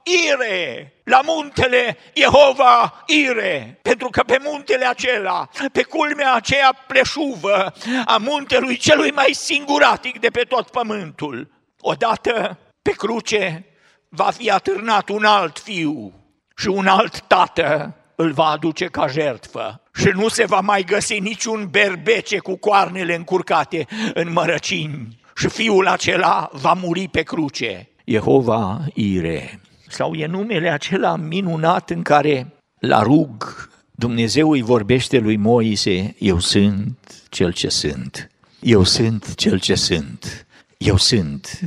Ire, 0.02 0.92
la 1.04 1.20
muntele 1.24 1.96
Jehova 2.14 3.04
Ire, 3.06 3.78
pentru 3.82 4.08
că 4.08 4.22
pe 4.22 4.38
muntele 4.44 4.84
acela, 4.84 5.48
pe 5.72 5.82
culmea 5.82 6.34
aceea 6.34 6.84
pleșuvă 6.86 7.72
a 8.04 8.16
muntelui 8.16 8.76
celui 8.76 9.10
mai 9.10 9.32
singuratic 9.32 10.20
de 10.20 10.28
pe 10.28 10.42
tot 10.48 10.68
pământul, 10.68 11.50
odată 11.80 12.58
pe 12.86 12.92
cruce 12.92 13.64
va 14.08 14.30
fi 14.30 14.50
atârnat 14.50 15.08
un 15.08 15.24
alt 15.24 15.58
fiu 15.58 16.12
și 16.56 16.68
un 16.68 16.86
alt 16.86 17.20
tată 17.20 17.94
îl 18.14 18.32
va 18.32 18.44
aduce 18.44 18.84
ca 18.84 19.06
jertfă 19.06 19.82
și 19.94 20.08
nu 20.14 20.28
se 20.28 20.44
va 20.44 20.60
mai 20.60 20.82
găsi 20.82 21.18
niciun 21.18 21.68
berbece 21.70 22.38
cu 22.38 22.56
coarnele 22.56 23.14
încurcate 23.14 23.86
în 24.14 24.32
mărăcini 24.32 25.20
și 25.36 25.48
fiul 25.48 25.86
acela 25.86 26.48
va 26.52 26.72
muri 26.72 27.08
pe 27.08 27.22
cruce. 27.22 27.88
Jehova 28.04 28.80
Ire. 28.94 29.60
Sau 29.88 30.14
e 30.14 30.26
numele 30.26 30.68
acela 30.68 31.16
minunat 31.16 31.90
în 31.90 32.02
care 32.02 32.46
la 32.80 33.02
rug 33.02 33.68
Dumnezeu 33.90 34.50
îi 34.50 34.62
vorbește 34.62 35.18
lui 35.18 35.36
Moise, 35.36 36.14
eu 36.18 36.38
sunt 36.38 37.22
cel 37.28 37.52
ce 37.52 37.68
sunt. 37.68 38.30
Eu 38.60 38.84
sunt 38.84 39.34
cel 39.34 39.60
ce 39.60 39.74
sunt. 39.74 40.46
Eu 40.78 40.96
sunt. 40.96 41.60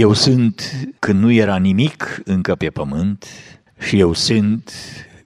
Eu 0.00 0.12
sunt 0.12 0.86
când 0.98 1.20
nu 1.20 1.30
era 1.30 1.56
nimic 1.56 2.20
încă 2.24 2.54
pe 2.54 2.70
pământ 2.70 3.26
și 3.78 3.98
eu 3.98 4.12
sunt 4.12 4.72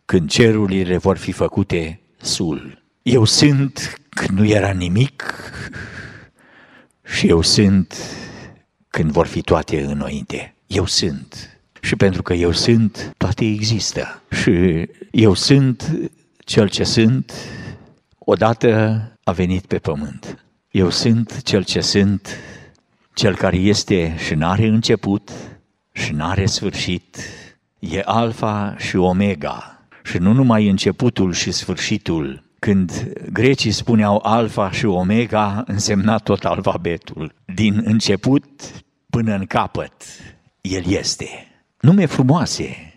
când 0.05 0.31
cerurile 0.31 0.97
vor 0.97 1.17
fi 1.17 1.33
făcute 1.33 2.01
sul. 2.17 2.83
Eu 3.03 3.25
sunt 3.25 4.01
când 4.09 4.39
nu 4.39 4.45
era 4.47 4.71
nimic 4.71 5.35
și 7.05 7.29
eu 7.29 7.43
sunt 7.43 7.95
când 8.89 9.11
vor 9.11 9.27
fi 9.27 9.41
toate 9.41 9.85
înainte. 9.85 10.55
Eu 10.67 10.87
sunt. 10.87 11.59
Și 11.81 11.97
pentru 11.97 12.23
că 12.23 12.35
eu 12.35 12.53
sunt, 12.53 13.15
toate 13.17 13.45
există. 13.45 14.23
Și 14.43 14.89
eu 15.11 15.35
sunt 15.35 16.11
cel 16.39 16.69
ce 16.69 16.85
sunt, 16.85 17.33
odată 18.19 19.03
a 19.25 19.33
venit 19.33 19.67
pe 19.67 19.79
pământ. 19.79 20.45
Eu 20.71 20.91
sunt 20.91 21.43
cel 21.43 21.65
ce 21.65 21.81
sunt, 21.81 22.29
cel 23.15 23.37
care 23.37 23.57
este 23.57 24.17
și 24.27 24.35
n-are 24.35 24.67
început 24.67 25.31
și 25.93 26.13
n-are 26.13 26.47
sfârșit. 26.47 27.19
E 27.79 28.03
alfa 28.05 28.75
și 28.79 28.97
omega. 28.97 29.87
Și 30.05 30.19
nu 30.19 30.33
numai 30.33 30.69
începutul 30.69 31.33
și 31.33 31.51
sfârșitul, 31.51 32.43
când 32.59 33.13
grecii 33.33 33.71
spuneau 33.71 34.21
alfa 34.23 34.71
și 34.71 34.85
omega, 34.87 35.63
însemna 35.67 36.17
tot 36.17 36.45
alfabetul. 36.45 37.35
Din 37.55 37.83
început 37.85 38.45
până 39.11 39.35
în 39.35 39.47
capăt, 39.47 39.93
el 40.61 40.87
este. 40.87 41.29
Nume 41.81 42.07
frumoase, 42.07 42.95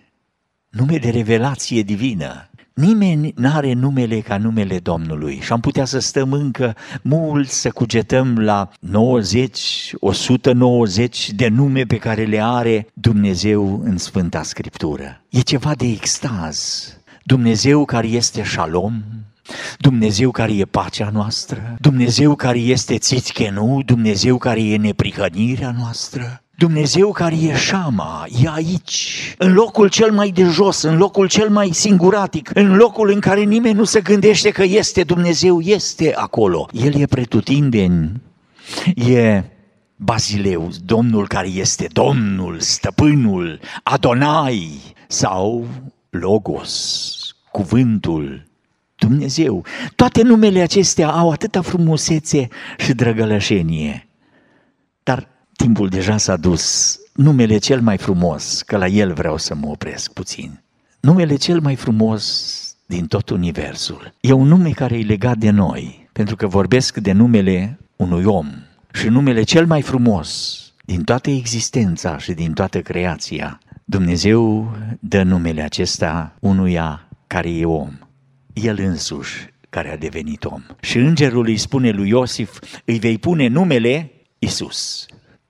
nume 0.69 0.97
de 0.97 1.09
revelație 1.09 1.81
divină. 1.81 2.49
Nimeni 2.77 3.33
n-are 3.35 3.73
numele 3.73 4.19
ca 4.19 4.37
numele 4.37 4.79
Domnului 4.79 5.39
și 5.41 5.51
am 5.51 5.59
putea 5.59 5.85
să 5.85 5.99
stăm 5.99 6.33
încă 6.33 6.75
mult 7.01 7.49
să 7.49 7.69
cugetăm 7.69 8.39
la 8.39 8.69
90, 8.79 9.93
190 9.99 11.31
de 11.31 11.47
nume 11.47 11.83
pe 11.83 11.97
care 11.97 12.23
le 12.23 12.43
are 12.43 12.87
Dumnezeu 12.93 13.81
în 13.83 13.97
Sfânta 13.97 14.43
Scriptură. 14.43 15.21
E 15.29 15.39
ceva 15.39 15.75
de 15.75 15.85
extaz. 15.85 16.87
Dumnezeu 17.23 17.85
care 17.85 18.07
este 18.07 18.43
șalom, 18.43 19.03
Dumnezeu 19.77 20.31
care 20.31 20.53
e 20.53 20.65
pacea 20.65 21.09
noastră, 21.13 21.75
Dumnezeu 21.79 22.35
care 22.35 22.59
este 22.59 22.97
țițchenu, 22.97 23.81
Dumnezeu 23.85 24.37
care 24.37 24.63
e 24.63 24.77
neprihănirea 24.77 25.75
noastră, 25.77 26.41
Dumnezeu 26.57 27.11
care 27.11 27.35
e 27.35 27.55
șama, 27.55 28.25
e 28.41 28.47
aici, 28.49 29.35
în 29.37 29.53
locul 29.53 29.89
cel 29.89 30.11
mai 30.11 30.29
de 30.29 30.43
jos, 30.43 30.81
în 30.81 30.97
locul 30.97 31.27
cel 31.27 31.49
mai 31.49 31.69
singuratic, 31.73 32.49
în 32.53 32.75
locul 32.75 33.09
în 33.09 33.19
care 33.19 33.43
nimeni 33.43 33.75
nu 33.75 33.83
se 33.83 34.01
gândește 34.01 34.49
că 34.49 34.63
este 34.63 35.03
Dumnezeu, 35.03 35.61
este 35.61 36.13
acolo. 36.15 36.67
El 36.71 36.95
e 36.95 37.05
pretutindeni, 37.05 38.21
e 38.95 39.43
Bazileu, 39.95 40.69
Domnul 40.85 41.27
care 41.27 41.47
este 41.47 41.87
Domnul, 41.91 42.59
Stăpânul, 42.59 43.59
Adonai 43.83 44.93
sau 45.07 45.67
Logos, 46.09 47.15
cuvântul, 47.51 48.45
Dumnezeu. 48.95 49.65
Toate 49.95 50.21
numele 50.21 50.61
acestea 50.61 51.09
au 51.09 51.31
atâta 51.31 51.61
frumusețe 51.61 52.47
și 52.77 52.93
drăgălășenie. 52.93 54.07
Dar 55.03 55.35
timpul 55.57 55.89
deja 55.89 56.17
s-a 56.17 56.37
dus. 56.37 56.97
Numele 57.13 57.57
cel 57.57 57.81
mai 57.81 57.97
frumos, 57.97 58.61
că 58.61 58.77
la 58.77 58.87
el 58.87 59.13
vreau 59.13 59.37
să 59.37 59.55
mă 59.55 59.67
opresc 59.67 60.13
puțin. 60.13 60.61
Numele 60.99 61.35
cel 61.35 61.59
mai 61.59 61.75
frumos 61.75 62.53
din 62.85 63.05
tot 63.05 63.29
universul. 63.29 64.13
E 64.19 64.31
un 64.31 64.47
nume 64.47 64.69
care 64.69 64.97
e 64.97 65.03
legat 65.03 65.37
de 65.37 65.49
noi, 65.49 66.09
pentru 66.11 66.35
că 66.35 66.47
vorbesc 66.47 66.97
de 66.97 67.11
numele 67.11 67.79
unui 67.95 68.23
om. 68.23 68.47
Și 68.93 69.07
numele 69.07 69.43
cel 69.43 69.65
mai 69.65 69.81
frumos 69.81 70.61
din 70.85 71.03
toată 71.03 71.29
existența 71.29 72.17
și 72.17 72.31
din 72.33 72.53
toată 72.53 72.81
creația, 72.81 73.59
Dumnezeu 73.85 74.71
dă 74.99 75.23
numele 75.23 75.61
acesta 75.61 76.35
unuia 76.39 77.07
care 77.27 77.49
e 77.49 77.65
om 77.65 77.91
el 78.61 78.79
însuși 78.79 79.53
care 79.69 79.91
a 79.91 79.97
devenit 79.97 80.43
om. 80.45 80.63
Și 80.81 80.97
îngerul 80.97 81.45
îi 81.45 81.57
spune 81.57 81.89
lui 81.89 82.09
Iosif, 82.09 82.59
îi 82.85 82.99
vei 82.99 83.17
pune 83.17 83.47
numele 83.47 84.11
Isus, 84.39 85.05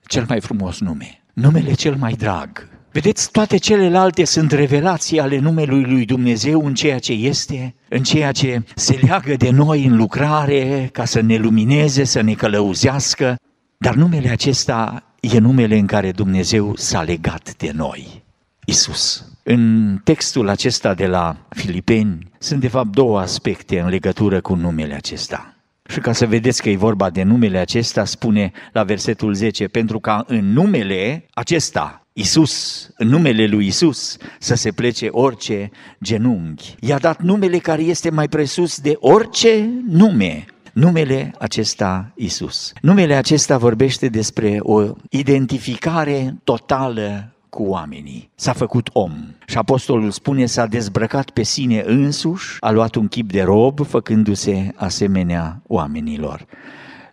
cel 0.08 0.26
mai 0.28 0.41
frumos 0.41 0.80
nume, 0.80 1.24
numele 1.34 1.74
cel 1.74 1.96
mai 1.96 2.13
drag. 2.13 2.67
Vedeți, 2.91 3.32
toate 3.32 3.58
celelalte 3.58 4.26
sunt 4.26 4.52
revelații 4.52 5.20
ale 5.20 5.39
numelui 5.39 5.84
lui 5.84 6.06
Dumnezeu 6.06 6.65
în 6.65 6.74
ceea 6.74 7.00
ce 7.00 7.13
este, 7.13 7.76
în 7.89 8.04
ceea 8.04 8.32
ce 8.32 8.63
se 8.76 9.00
leagă 9.02 9.36
de 9.36 9.50
noi 9.50 9.86
în 9.86 9.96
lucrare, 9.96 10.89
ca 10.91 11.06
să 11.06 11.22
ne 11.22 11.38
lumineze, 11.38 12.04
să 12.04 12.22
ne 12.22 12.34
călăuzească, 12.34 13.36
dar 13.78 13.96
numele 13.96 14.30
acesta 14.30 15.04
e 15.20 15.39
numele 15.39 15.78
în 15.78 15.86
care 15.86 16.12
Dumnezeu 16.12 16.76
s-a 16.76 17.02
legat 17.02 17.56
de 17.58 17.72
noi, 17.76 18.24
Isus. 18.65 19.26
În 19.43 19.96
textul 20.04 20.50
acesta 20.50 20.93
de 20.93 21.08
la 21.08 21.38
Filipeni 21.50 22.32
sunt 22.38 22.60
de 22.60 22.67
fapt 22.67 22.88
două 22.88 23.20
aspecte 23.20 23.80
în 23.80 23.89
legătură 23.89 24.41
cu 24.41 24.56
numele 24.56 24.93
acesta. 24.93 25.57
Și 25.88 26.00
ca 26.00 26.12
să 26.13 26.26
vedeți 26.26 26.62
că 26.62 26.69
e 26.69 26.76
vorba 26.76 27.10
de 27.10 27.23
numele 27.23 27.58
acesta, 27.58 28.06
spune 28.06 28.52
la 28.73 28.84
versetul 28.84 29.34
10, 29.34 29.67
pentru 29.67 30.00
ca 30.00 30.23
în 30.28 30.54
numele 30.54 31.26
acesta, 31.34 32.08
Isus, 32.13 32.88
în 32.97 33.08
numele 33.08 33.45
lui 33.45 33.67
Isus, 33.67 34.17
să 34.39 34.56
se 34.56 34.71
plece 34.71 35.08
orice 35.12 35.71
genunchi. 36.04 36.76
I-a 36.80 36.97
dat 36.97 37.21
numele 37.21 37.58
care 37.58 37.82
este 37.82 38.10
mai 38.10 38.28
presus 38.28 38.80
de 38.80 38.95
orice 39.00 39.69
nume, 39.88 40.45
numele 40.73 41.32
acesta 41.39 42.12
Isus. 42.15 42.73
Numele 42.82 43.13
acesta 43.13 43.58
vorbește 43.58 44.08
despre 44.08 44.58
o 44.60 44.84
identificare 45.10 46.36
totală 46.43 47.37
cu 47.50 47.64
oamenii. 47.64 48.30
S-a 48.36 48.54
făcut 48.54 48.90
om. 48.94 49.12
Și 49.46 49.58
apostolul 49.58 50.12
spune, 50.12 50.46
s-a 50.46 50.66
dezbrăcat 50.66 51.30
pe 51.30 51.44
sine 51.44 51.84
însuși, 51.86 52.58
a 52.60 52.72
luat 52.72 52.96
un 52.96 53.08
chip 53.08 53.32
de 53.32 53.42
rob, 53.42 53.86
făcându-se 53.86 54.72
asemenea 54.76 55.62
oamenilor. 55.68 56.46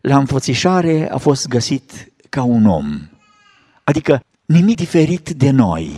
La 0.01 0.19
înfățișare 0.19 1.11
a 1.11 1.17
fost 1.17 1.49
găsit 1.49 2.13
ca 2.29 2.43
un 2.43 2.67
om. 2.67 3.09
Adică 3.85 4.21
nimic 4.47 4.77
diferit 4.77 5.31
de 5.31 5.51
noi. 5.51 5.91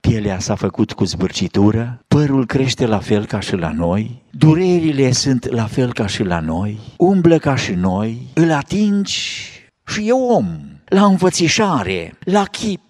Pielea 0.00 0.38
s-a 0.38 0.54
făcut 0.54 0.92
cu 0.92 1.04
zbârcitură, 1.04 2.04
părul 2.08 2.46
crește 2.46 2.86
la 2.86 2.98
fel 2.98 3.26
ca 3.26 3.40
și 3.40 3.56
la 3.56 3.72
noi, 3.72 4.22
durerile 4.30 5.12
sunt 5.12 5.48
la 5.50 5.64
fel 5.64 5.92
ca 5.92 6.06
și 6.06 6.22
la 6.22 6.40
noi, 6.40 6.78
umblă 6.96 7.38
ca 7.38 7.56
și 7.56 7.72
noi, 7.72 8.26
îl 8.34 8.52
atingi 8.52 9.48
și 9.86 10.08
e 10.08 10.12
om. 10.12 10.46
La 10.84 11.04
înfățișare, 11.04 12.18
la 12.24 12.44
chip, 12.44 12.80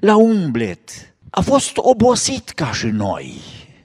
la 0.00 0.16
umblet, 0.16 1.14
a 1.30 1.40
fost 1.40 1.76
obosit 1.76 2.48
ca 2.48 2.72
și 2.72 2.86
noi. 2.86 3.34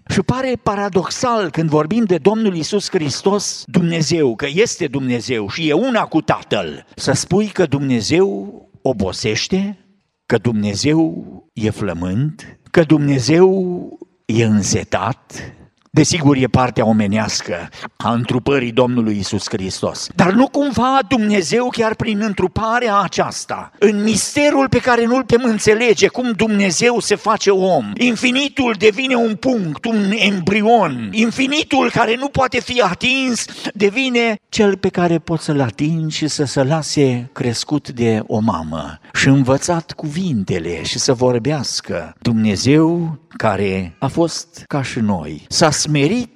Și 0.08 0.22
pare 0.22 0.54
paradoxal 0.64 1.50
când 1.50 1.70
vorbim 1.70 2.04
de 2.04 2.18
Domnul 2.18 2.56
Isus 2.56 2.90
Hristos, 2.90 3.64
Dumnezeu, 3.66 4.36
că 4.36 4.48
este 4.54 4.88
Dumnezeu 4.88 5.50
și 5.50 5.70
e 5.70 5.74
una 5.74 6.06
cu 6.06 6.22
Tatăl, 6.22 6.86
să 6.96 7.12
spui 7.12 7.48
că 7.48 7.66
Dumnezeu 7.66 8.56
obosește, 8.82 9.78
că 10.26 10.38
Dumnezeu 10.38 11.26
e 11.54 11.70
flământ, 11.70 12.60
că 12.72 12.84
Dumnezeu 12.84 13.90
e 14.26 14.44
însetat, 14.44 15.54
Desigur, 15.94 16.36
e 16.36 16.48
partea 16.48 16.86
omenească 16.86 17.70
a 17.98 18.12
întrupării 18.12 18.72
Domnului 18.72 19.18
Isus 19.18 19.44
Hristos. 19.50 20.08
Dar 20.16 20.32
nu 20.32 20.48
cumva 20.48 21.00
Dumnezeu, 21.08 21.68
chiar 21.68 21.96
prin 21.96 22.22
întruparea 22.22 23.00
aceasta, 23.00 23.72
în 23.80 24.04
misterul 24.04 24.70
pe 24.70 24.80
care 24.80 25.06
nu-l 25.06 25.24
putem 25.26 25.44
înțelege, 25.44 26.08
cum 26.08 26.32
Dumnezeu 26.32 27.00
se 27.00 27.16
face 27.16 27.50
om, 27.50 27.92
infinitul 27.98 28.76
devine 28.78 29.16
un 29.16 29.36
punct, 29.36 29.86
un 29.86 30.12
embrion, 30.16 31.10
infinitul 31.12 31.90
care 31.90 32.16
nu 32.16 32.28
poate 32.28 32.60
fi 32.60 32.82
atins, 32.82 33.46
devine 33.74 34.36
cel 34.50 34.78
pe 34.78 34.90
care 34.90 35.20
poți 35.20 35.44
să-l 35.44 35.62
atingi 35.62 36.18
și 36.18 36.28
să 36.28 36.44
se 36.44 36.64
lase 36.64 37.30
crescut 37.34 37.90
de 37.90 38.24
o 38.28 38.40
mamă 38.40 39.00
și 39.14 39.28
învățat 39.28 39.92
cuvintele 39.92 40.84
și 40.84 41.00
să 41.00 41.14
vorbească. 41.14 42.16
Dumnezeu 42.22 43.20
care 43.38 43.96
a 44.00 44.08
fost 44.08 44.64
ca 44.68 44.82
și 44.82 45.00
noi, 45.00 45.46
s-a 45.48 45.70
smerit 45.82 46.30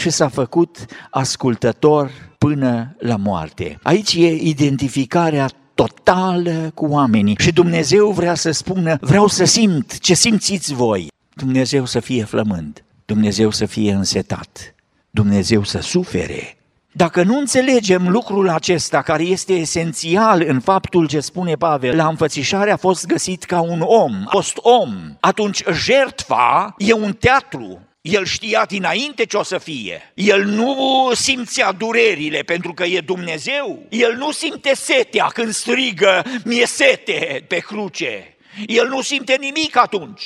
și 0.00 0.10
s-a 0.10 0.28
făcut 0.28 0.76
ascultător 1.10 2.10
până 2.38 2.96
la 2.98 3.16
moarte. 3.16 3.78
Aici 3.82 4.14
e 4.14 4.32
identificarea 4.32 5.48
totală 5.74 6.70
cu 6.74 6.86
oamenii 6.86 7.36
și 7.38 7.52
Dumnezeu 7.52 8.10
vrea 8.10 8.34
să 8.34 8.50
spună, 8.50 8.98
vreau 9.00 9.26
să 9.26 9.44
simt 9.44 9.98
ce 9.98 10.14
simțiți 10.14 10.74
voi. 10.74 11.08
Dumnezeu 11.34 11.84
să 11.84 12.00
fie 12.00 12.24
flămând, 12.24 12.84
Dumnezeu 13.04 13.50
să 13.50 13.66
fie 13.66 13.92
însetat, 13.92 14.74
Dumnezeu 15.10 15.64
să 15.64 15.80
sufere. 15.80 16.56
Dacă 16.96 17.22
nu 17.22 17.38
înțelegem 17.38 18.08
lucrul 18.08 18.48
acesta, 18.48 19.02
care 19.02 19.22
este 19.22 19.52
esențial 19.52 20.44
în 20.46 20.60
faptul 20.60 21.06
ce 21.06 21.20
spune 21.20 21.54
Pavel, 21.54 21.96
la 21.96 22.08
înfățișare 22.08 22.70
a 22.70 22.76
fost 22.76 23.06
găsit 23.06 23.44
ca 23.44 23.60
un 23.60 23.80
om, 23.80 24.12
a 24.26 24.30
fost 24.30 24.58
om, 24.62 24.94
atunci 25.20 25.62
jertfa 25.72 26.74
e 26.78 26.92
un 26.92 27.12
teatru, 27.12 27.80
el 28.10 28.24
știa 28.24 28.64
dinainte 28.64 29.24
ce 29.24 29.36
o 29.36 29.42
să 29.42 29.58
fie. 29.58 30.12
El 30.14 30.44
nu 30.44 31.10
simțea 31.14 31.72
durerile 31.72 32.42
pentru 32.42 32.74
că 32.74 32.84
e 32.84 33.00
Dumnezeu. 33.00 33.82
El 33.88 34.14
nu 34.16 34.30
simte 34.30 34.74
setea 34.74 35.26
când 35.26 35.54
strigă, 35.54 36.22
mi-e 36.44 36.66
sete 36.66 37.44
pe 37.48 37.58
cruce. 37.58 38.36
El 38.66 38.88
nu 38.88 39.00
simte 39.00 39.36
nimic 39.40 39.76
atunci. 39.76 40.22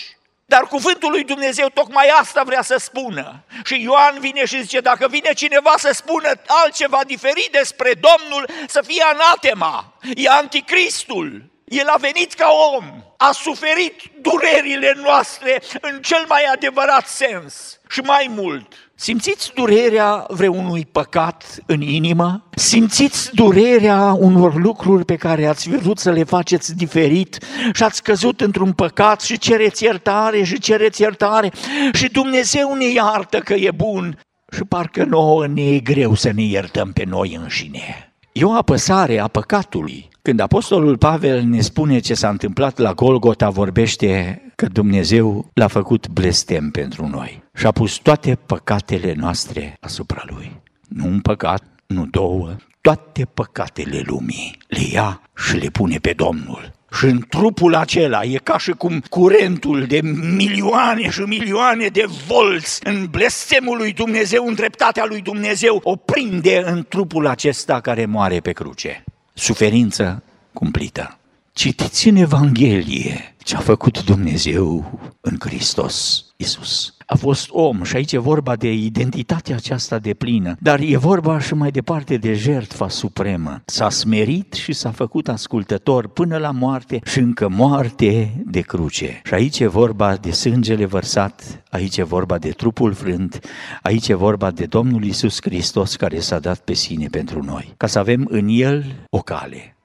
Dar 0.46 0.62
cuvântul 0.62 1.10
lui 1.10 1.24
Dumnezeu 1.24 1.68
tocmai 1.68 2.06
asta 2.20 2.42
vrea 2.42 2.62
să 2.62 2.76
spună. 2.78 3.44
Și 3.64 3.82
Ioan 3.82 4.16
vine 4.20 4.44
și 4.44 4.60
zice, 4.60 4.80
dacă 4.80 5.08
vine 5.08 5.32
cineva 5.32 5.74
să 5.76 5.90
spună 5.92 6.32
altceva 6.46 7.00
diferit 7.06 7.48
despre 7.52 7.92
Domnul, 7.92 8.48
să 8.68 8.82
fie 8.86 9.02
anatema, 9.02 9.98
e 10.14 10.28
anticristul. 10.28 11.50
El 11.68 11.86
a 11.86 11.96
venit 12.00 12.32
ca 12.32 12.48
om, 12.76 12.84
a 13.16 13.30
suferit 13.32 13.94
durerile 14.20 14.92
noastre 15.02 15.62
în 15.80 16.00
cel 16.02 16.24
mai 16.28 16.42
adevărat 16.54 17.06
sens. 17.06 17.80
Și 17.88 18.00
mai 18.00 18.30
mult, 18.36 18.72
simțiți 18.94 19.52
durerea 19.54 20.24
vreunui 20.28 20.86
păcat 20.92 21.44
în 21.66 21.80
inimă? 21.80 22.44
Simțiți 22.54 23.34
durerea 23.34 24.12
unor 24.18 24.54
lucruri 24.54 25.04
pe 25.04 25.16
care 25.16 25.46
ați 25.46 25.68
vrut 25.68 25.98
să 25.98 26.10
le 26.10 26.24
faceți 26.24 26.76
diferit 26.76 27.38
și 27.72 27.82
ați 27.82 28.02
căzut 28.02 28.40
într-un 28.40 28.72
păcat 28.72 29.20
și 29.20 29.38
cereți 29.38 29.84
iertare 29.84 30.42
și 30.42 30.58
cereți 30.58 31.02
iertare 31.02 31.52
și 31.92 32.08
Dumnezeu 32.08 32.74
ne 32.74 32.86
iartă 32.88 33.38
că 33.38 33.54
e 33.54 33.70
bun 33.70 34.18
și 34.52 34.64
parcă 34.64 35.04
nouă 35.04 35.46
ne 35.46 35.62
e 35.62 35.78
greu 35.78 36.14
să 36.14 36.30
ne 36.34 36.42
iertăm 36.42 36.92
pe 36.92 37.04
noi 37.04 37.38
înșine. 37.42 38.12
E 38.32 38.44
o 38.44 38.52
apăsare 38.52 39.18
a 39.18 39.28
păcatului. 39.28 40.08
Când 40.28 40.40
Apostolul 40.40 40.96
Pavel 40.96 41.42
ne 41.42 41.60
spune 41.60 41.98
ce 41.98 42.14
s-a 42.14 42.28
întâmplat 42.28 42.78
la 42.78 42.92
Golgota, 42.92 43.50
vorbește 43.50 44.42
că 44.54 44.66
Dumnezeu 44.66 45.50
l-a 45.54 45.66
făcut 45.66 46.08
blestem 46.08 46.70
pentru 46.70 47.06
noi 47.06 47.42
și 47.54 47.66
a 47.66 47.70
pus 47.70 47.96
toate 47.96 48.38
păcatele 48.46 49.14
noastre 49.16 49.76
asupra 49.80 50.22
lui. 50.26 50.60
Nu 50.88 51.06
un 51.06 51.20
păcat, 51.20 51.62
nu 51.86 52.06
două, 52.06 52.56
toate 52.80 53.24
păcatele 53.24 54.02
lumii 54.06 54.58
le 54.66 54.80
ia 54.92 55.20
și 55.36 55.56
le 55.56 55.68
pune 55.68 55.96
pe 55.96 56.12
Domnul. 56.16 56.72
Și 56.92 57.04
în 57.04 57.24
trupul 57.28 57.74
acela 57.74 58.22
e 58.22 58.36
ca 58.36 58.58
și 58.58 58.70
cum 58.70 59.02
curentul 59.08 59.84
de 59.86 60.00
milioane 60.36 61.10
și 61.10 61.20
milioane 61.20 61.86
de 61.86 62.04
volți 62.26 62.80
în 62.84 63.06
blestemul 63.10 63.76
lui 63.76 63.92
Dumnezeu, 63.92 64.46
în 64.46 64.54
dreptatea 64.54 65.04
lui 65.04 65.20
Dumnezeu, 65.20 65.80
o 65.82 65.96
prinde 65.96 66.62
în 66.66 66.84
trupul 66.88 67.26
acesta 67.26 67.80
care 67.80 68.06
moare 68.06 68.40
pe 68.40 68.52
cruce. 68.52 69.04
Suferință 69.38 70.22
cumplită. 70.52 71.18
Citiți 71.52 72.08
în 72.08 72.16
Evanghelie 72.16 73.36
ce 73.42 73.56
a 73.56 73.60
făcut 73.60 74.04
Dumnezeu 74.04 75.00
în 75.20 75.36
Hristos 75.40 76.24
Isus. 76.36 76.94
A 77.10 77.16
fost 77.16 77.48
om 77.50 77.82
și 77.82 77.96
aici 77.96 78.12
e 78.12 78.18
vorba 78.18 78.56
de 78.56 78.72
identitatea 78.72 79.56
aceasta 79.56 79.98
de 79.98 80.14
plină, 80.14 80.56
dar 80.60 80.80
e 80.80 80.96
vorba 80.96 81.40
și 81.40 81.54
mai 81.54 81.70
departe 81.70 82.16
de 82.16 82.34
jertfa 82.34 82.88
supremă. 82.88 83.62
S-a 83.64 83.90
smerit 83.90 84.52
și 84.52 84.72
s-a 84.72 84.90
făcut 84.90 85.28
ascultător 85.28 86.08
până 86.08 86.36
la 86.36 86.50
moarte 86.50 87.00
și 87.04 87.18
încă 87.18 87.48
moarte 87.48 88.42
de 88.46 88.60
cruce. 88.60 89.20
Și 89.24 89.34
aici 89.34 89.58
e 89.58 89.66
vorba 89.66 90.16
de 90.16 90.30
sângele 90.30 90.84
vărsat, 90.84 91.62
aici 91.70 91.96
e 91.96 92.02
vorba 92.02 92.38
de 92.38 92.50
trupul 92.50 92.92
frânt, 92.92 93.40
aici 93.82 94.08
e 94.08 94.14
vorba 94.14 94.50
de 94.50 94.66
Domnul 94.66 95.04
Isus 95.04 95.38
Hristos 95.42 95.96
care 95.96 96.18
s-a 96.18 96.38
dat 96.38 96.58
pe 96.58 96.74
sine 96.74 97.06
pentru 97.06 97.42
noi, 97.42 97.74
ca 97.76 97.86
să 97.86 97.98
avem 97.98 98.26
în 98.30 98.46
El 98.48 98.84
o 99.10 99.18
cale. 99.18 99.76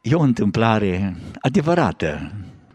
E 0.00 0.14
o 0.14 0.20
întâmplare 0.20 1.16
adevărată. 1.40 2.32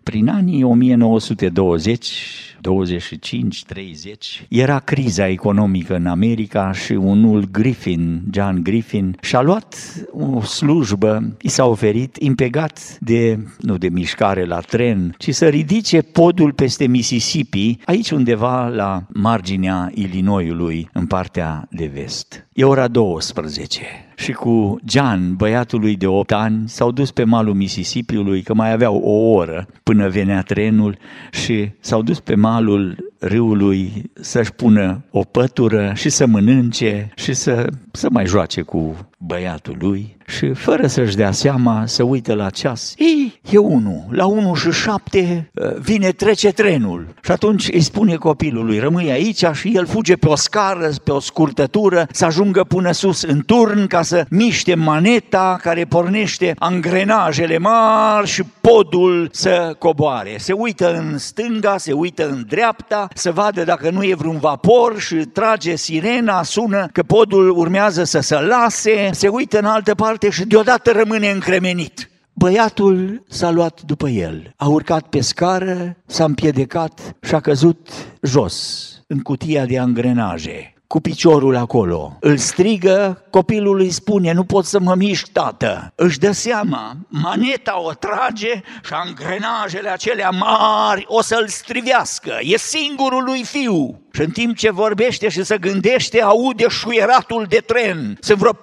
Prin 0.08 0.30
anii 0.30 0.64
1920, 0.64 2.58
25, 2.62 3.66
30, 3.66 4.46
era 4.50 4.80
criza 4.80 5.28
economică 5.28 5.96
în 5.96 6.06
America 6.06 6.72
și 6.72 6.92
unul 6.92 7.48
Griffin, 7.52 8.22
John 8.32 8.62
Griffin, 8.64 9.18
și-a 9.22 9.42
luat 9.42 9.76
o 10.12 10.42
slujbă, 10.42 11.36
i 11.42 11.48
s-a 11.48 11.66
oferit 11.66 12.16
impegat 12.20 12.98
de, 13.00 13.40
nu 13.60 13.78
de 13.78 13.90
mișcare 13.90 14.46
la 14.46 14.60
tren, 14.60 15.16
ci 15.18 15.34
să 15.34 15.48
ridice 15.48 16.02
podul 16.02 16.54
peste 16.54 16.86
Mississippi, 16.86 17.78
aici 17.86 18.10
undeva 18.10 18.68
la 18.68 19.06
marginea 19.14 19.92
Illinoisului, 19.94 20.90
în 20.94 21.06
partea 21.06 21.68
de 21.72 21.92
vest. 21.94 22.47
E 22.60 22.64
ora 22.64 22.88
12 22.88 23.82
și 24.16 24.32
cu 24.32 24.80
John, 24.86 25.36
băiatului 25.36 25.96
de 25.96 26.08
8 26.08 26.32
ani, 26.32 26.70
s-au 26.70 26.92
dus 26.92 27.12
pe 27.12 27.24
malul 27.24 27.54
Mississippiului, 27.54 28.42
că 28.42 28.54
mai 28.54 28.72
aveau 28.72 28.98
o 28.98 29.12
oră 29.12 29.68
până 29.84 30.10
venea 30.10 30.42
trenul 30.42 30.98
și 31.32 31.70
s-au 31.80 32.02
dus 32.02 32.20
pe 32.20 32.36
malul 32.36 33.12
râului 33.20 34.12
să-și 34.14 34.52
pună 34.52 35.04
o 35.12 35.22
pătură 35.22 35.92
și 35.96 36.10
să 36.10 36.26
mănânce 36.26 37.12
și 37.16 37.34
să, 37.34 37.68
să 37.92 38.08
mai 38.12 38.26
joace 38.26 38.62
cu 38.62 38.96
băiatul 39.18 39.76
lui 39.80 40.18
și 40.28 40.54
fără 40.54 40.88
să-și 40.88 41.16
dea 41.16 41.32
seama 41.32 41.84
să 41.86 42.04
uită 42.04 42.34
la 42.34 42.50
ceas. 42.50 42.94
Ei, 42.98 43.40
e 43.50 43.58
unul, 43.58 44.06
la 44.10 44.26
unu 44.26 44.54
și 44.54 44.72
șapte 44.72 45.52
uh, 45.54 45.76
vine, 45.76 46.12
trece 46.12 46.52
trenul 46.52 47.08
și 47.24 47.32
atunci 47.32 47.70
îi 47.72 47.82
spune 47.82 48.16
copilului, 48.16 48.80
rămâi 48.80 49.12
aici 49.12 49.46
și 49.54 49.72
el 49.76 49.86
fuge 49.86 50.16
pe 50.16 50.28
o 50.28 50.36
scară, 50.36 50.90
pe 51.04 51.12
o 51.12 51.20
scurtătură, 51.20 52.08
să 52.12 52.26
ajungă 52.26 52.64
până 52.64 52.92
sus 52.92 53.22
în 53.22 53.42
turn 53.46 53.88
ca 53.88 54.02
să 54.02 54.26
miște 54.30 54.76
maneta 54.76 55.60
care 55.62 55.86
pornește 55.86 56.54
angrenajele 56.60 57.58
mari 57.58 58.28
și 58.28 58.44
podul 58.62 59.30
să 59.32 59.76
coboare. 59.80 60.36
Se 60.38 60.54
uită 60.54 60.94
în 60.94 61.18
stânga, 61.18 61.78
se 61.78 61.92
uită 61.92 62.30
în 62.30 62.46
dreapta, 62.48 63.08
să 63.14 63.32
vadă 63.32 63.64
dacă 63.64 63.90
nu 63.90 64.04
e 64.04 64.16
vreun 64.16 64.38
vapor 64.38 65.00
și 65.00 65.16
trage 65.16 65.76
sirena, 65.76 66.44
sună 66.44 66.88
că 66.92 67.04
podul 67.04 67.50
urmează 67.50 68.04
să 68.04 68.20
se 68.20 68.36
lase, 68.36 69.07
se 69.14 69.28
uită 69.28 69.58
în 69.60 69.66
altă 69.66 69.96
parte 69.96 70.30
și 70.30 70.46
deodată 70.46 70.92
rămâne 70.92 71.30
încremenit. 71.30 72.10
Băiatul 72.34 73.24
s-a 73.30 73.52
luat 73.52 73.82
după 73.82 74.10
el, 74.10 74.54
a 74.56 74.68
urcat 74.68 75.08
pe 75.08 75.22
scară, 75.22 75.98
s-a 76.06 76.24
împiedecat 76.24 77.16
și 77.22 77.36
a 77.36 77.40
căzut 77.40 77.90
jos 78.22 78.88
în 79.08 79.20
cutia 79.20 79.66
de 79.66 79.80
angrenaje 79.80 80.77
cu 80.88 81.00
piciorul 81.00 81.56
acolo. 81.56 82.18
Îl 82.20 82.38
strigă, 82.38 83.26
copilul 83.30 83.80
îi 83.80 83.92
spune, 83.92 84.32
nu 84.32 84.44
pot 84.44 84.66
să 84.66 84.80
mă 84.80 84.96
mișc, 84.96 85.28
tată. 85.28 85.92
Își 85.96 86.20
dă 86.20 86.32
seama, 86.32 86.96
maneta 87.08 87.82
o 87.82 87.92
trage 87.92 88.62
și 88.84 88.94
angrenajele 88.94 89.90
acelea 89.90 90.30
mari 90.30 91.06
o 91.08 91.22
să-l 91.22 91.48
strivească. 91.48 92.38
E 92.42 92.58
singurul 92.58 93.24
lui 93.24 93.44
fiu. 93.44 94.02
Și 94.18 94.24
în 94.24 94.32
timp 94.32 94.58
ce 94.58 94.72
vorbește 94.72 95.30
și 95.30 95.44
se 95.44 95.58
gândește, 95.58 96.22
aude 96.22 96.68
șuieratul 96.68 97.46
de 97.50 97.64
tren. 97.66 98.18
Sunt 98.22 98.38
vreo 98.38 98.54
400-450 98.54 98.58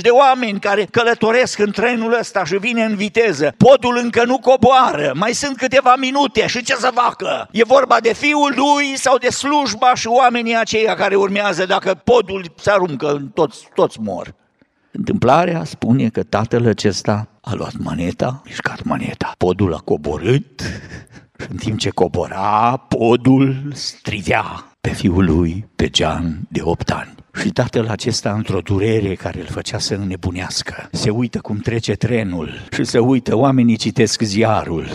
de 0.00 0.08
oameni 0.08 0.60
care 0.60 0.88
călătoresc 0.90 1.58
în 1.58 1.70
trenul 1.70 2.16
ăsta 2.18 2.44
și 2.44 2.56
vine 2.56 2.84
în 2.84 2.94
viteză. 2.94 3.54
Podul 3.56 3.98
încă 4.02 4.24
nu 4.24 4.38
coboară, 4.38 5.12
mai 5.14 5.32
sunt 5.32 5.56
câteva 5.56 5.94
minute 5.98 6.46
și 6.46 6.62
ce 6.62 6.74
să 6.74 6.90
facă? 6.94 7.48
E 7.52 7.64
vorba 7.64 8.00
de 8.00 8.12
fiul 8.12 8.52
lui 8.56 8.96
sau 8.96 9.18
de 9.18 9.28
slujba 9.28 9.94
și 9.94 10.06
oamenii 10.42 10.60
aceia 10.60 10.94
care 10.94 11.14
urmează 11.14 11.66
dacă 11.66 11.94
podul 11.94 12.52
se 12.56 12.70
aruncă, 12.70 13.30
toți, 13.34 13.68
toți 13.74 14.00
mor. 14.00 14.34
Întâmplarea 14.90 15.64
spune 15.64 16.08
că 16.08 16.22
tatăl 16.22 16.66
acesta 16.66 17.28
a 17.40 17.54
luat 17.54 17.72
maneta, 17.78 18.42
mișcat 18.44 18.82
maneta, 18.82 19.34
podul 19.38 19.74
a 19.74 19.78
coborât, 19.78 20.62
în 21.50 21.56
timp 21.56 21.78
ce 21.78 21.90
cobora, 21.90 22.76
podul 22.88 23.70
strivea 23.72 24.74
pe 24.80 24.90
fiul 24.90 25.24
lui, 25.24 25.68
pe 25.76 25.90
Jean, 25.94 26.40
de 26.48 26.60
opt 26.62 26.90
ani. 26.90 27.14
Și 27.40 27.48
tatăl 27.50 27.88
acesta, 27.88 28.32
într-o 28.32 28.60
durere 28.60 29.14
care 29.14 29.40
îl 29.40 29.46
făcea 29.46 29.78
să 29.78 29.94
înnebunească, 29.94 30.88
se 30.90 31.10
uită 31.10 31.38
cum 31.38 31.56
trece 31.56 31.92
trenul 31.92 32.66
și 32.72 32.84
se 32.84 32.98
uită, 32.98 33.36
oamenii 33.36 33.76
citesc 33.76 34.22
ziarul 34.22 34.88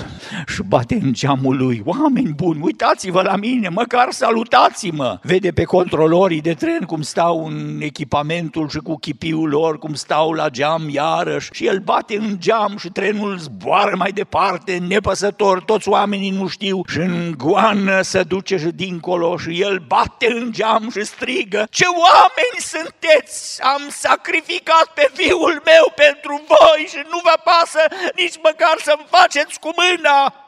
și 0.47 0.61
bate 0.67 0.99
în 1.01 1.13
geamul 1.13 1.57
lui, 1.57 1.81
oameni 1.85 2.33
buni, 2.35 2.61
uitați-vă 2.61 3.21
la 3.21 3.35
mine, 3.35 3.69
măcar 3.69 4.11
salutați-mă! 4.11 5.19
Vede 5.21 5.51
pe 5.51 5.63
controlorii 5.63 6.41
de 6.41 6.53
tren 6.53 6.79
cum 6.79 7.01
stau 7.01 7.45
în 7.45 7.79
echipamentul 7.81 8.69
și 8.69 8.77
cu 8.77 8.95
chipiul 8.95 9.49
lor, 9.49 9.77
cum 9.77 9.93
stau 9.93 10.31
la 10.31 10.49
geam 10.49 10.89
iarăși 10.89 11.49
și 11.53 11.65
el 11.65 11.79
bate 11.79 12.17
în 12.17 12.35
geam 12.39 12.75
și 12.77 12.89
trenul 12.89 13.37
zboară 13.37 13.95
mai 13.95 14.11
departe, 14.11 14.83
nepăsător, 14.87 15.63
toți 15.63 15.89
oamenii 15.89 16.31
nu 16.31 16.47
știu 16.47 16.81
și 16.87 16.97
în 16.97 17.33
goană 17.37 18.01
se 18.01 18.23
duce 18.23 18.57
și 18.57 18.67
dincolo 18.75 19.37
și 19.37 19.61
el 19.61 19.83
bate 19.87 20.27
în 20.41 20.51
geam 20.51 20.89
și 20.91 21.05
strigă, 21.05 21.67
ce 21.69 21.85
oameni! 21.85 22.26
Oameni 22.27 22.59
sunteți, 22.73 23.61
am 23.61 23.89
sacrificat 23.89 24.87
pe 24.93 25.11
fiul 25.13 25.61
meu 25.65 25.93
pentru 25.95 26.43
voi 26.47 26.87
și 26.87 27.01
nu 27.11 27.19
vă 27.23 27.35
pasă 27.43 27.83
nici 28.15 28.37
măcar 28.43 28.75
să-mi 28.83 29.07
faceți 29.09 29.59
cu 29.59 29.69
mâna. 29.75 30.47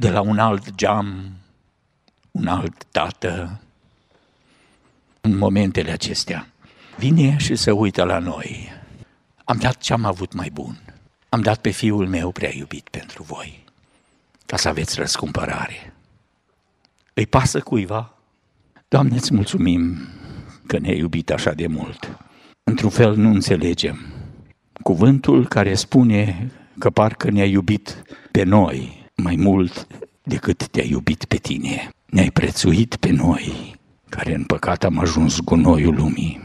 de 0.00 0.10
la 0.10 0.20
un 0.20 0.38
alt 0.38 0.74
geam, 0.74 1.30
un 2.30 2.46
alt 2.46 2.84
tată, 2.90 3.60
în 5.20 5.36
momentele 5.36 5.90
acestea, 5.90 6.46
vine 6.96 7.36
și 7.38 7.56
se 7.56 7.70
uită 7.70 8.04
la 8.04 8.18
noi. 8.18 8.72
Am 9.44 9.56
dat 9.56 9.76
ce 9.76 9.92
am 9.92 10.04
avut 10.04 10.32
mai 10.32 10.50
bun. 10.50 10.94
Am 11.28 11.40
dat 11.40 11.60
pe 11.60 11.70
fiul 11.70 12.08
meu 12.08 12.30
prea 12.30 12.54
iubit 12.54 12.88
pentru 12.88 13.22
voi, 13.22 13.64
ca 14.46 14.56
să 14.56 14.68
aveți 14.68 14.98
răscumpărare. 14.98 15.94
Îi 17.14 17.26
pasă 17.26 17.60
cuiva? 17.60 18.14
Doamne, 18.94 19.14
îți 19.14 19.34
mulțumim 19.34 19.96
că 20.66 20.78
ne-ai 20.78 20.98
iubit 20.98 21.30
așa 21.30 21.52
de 21.52 21.66
mult. 21.66 22.18
Într-un 22.64 22.90
fel 22.90 23.16
nu 23.16 23.28
înțelegem. 23.28 23.98
Cuvântul 24.82 25.46
care 25.48 25.74
spune 25.74 26.50
că 26.78 26.90
parcă 26.90 27.30
ne-ai 27.30 27.50
iubit 27.50 28.02
pe 28.30 28.42
noi 28.42 29.08
mai 29.16 29.36
mult 29.36 29.86
decât 30.22 30.66
te-a 30.68 30.84
iubit 30.84 31.24
pe 31.24 31.36
tine. 31.36 31.90
Ne-ai 32.06 32.30
prețuit 32.30 32.96
pe 32.96 33.10
noi, 33.10 33.74
care 34.08 34.34
în 34.34 34.44
păcat 34.44 34.84
am 34.84 34.98
ajuns 34.98 35.40
gunoiul 35.40 35.94
lumii, 35.94 36.40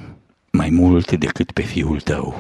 mai 0.52 0.70
mult 0.70 1.12
decât 1.12 1.52
pe 1.52 1.62
Fiul 1.62 2.02
tău, 2.02 2.36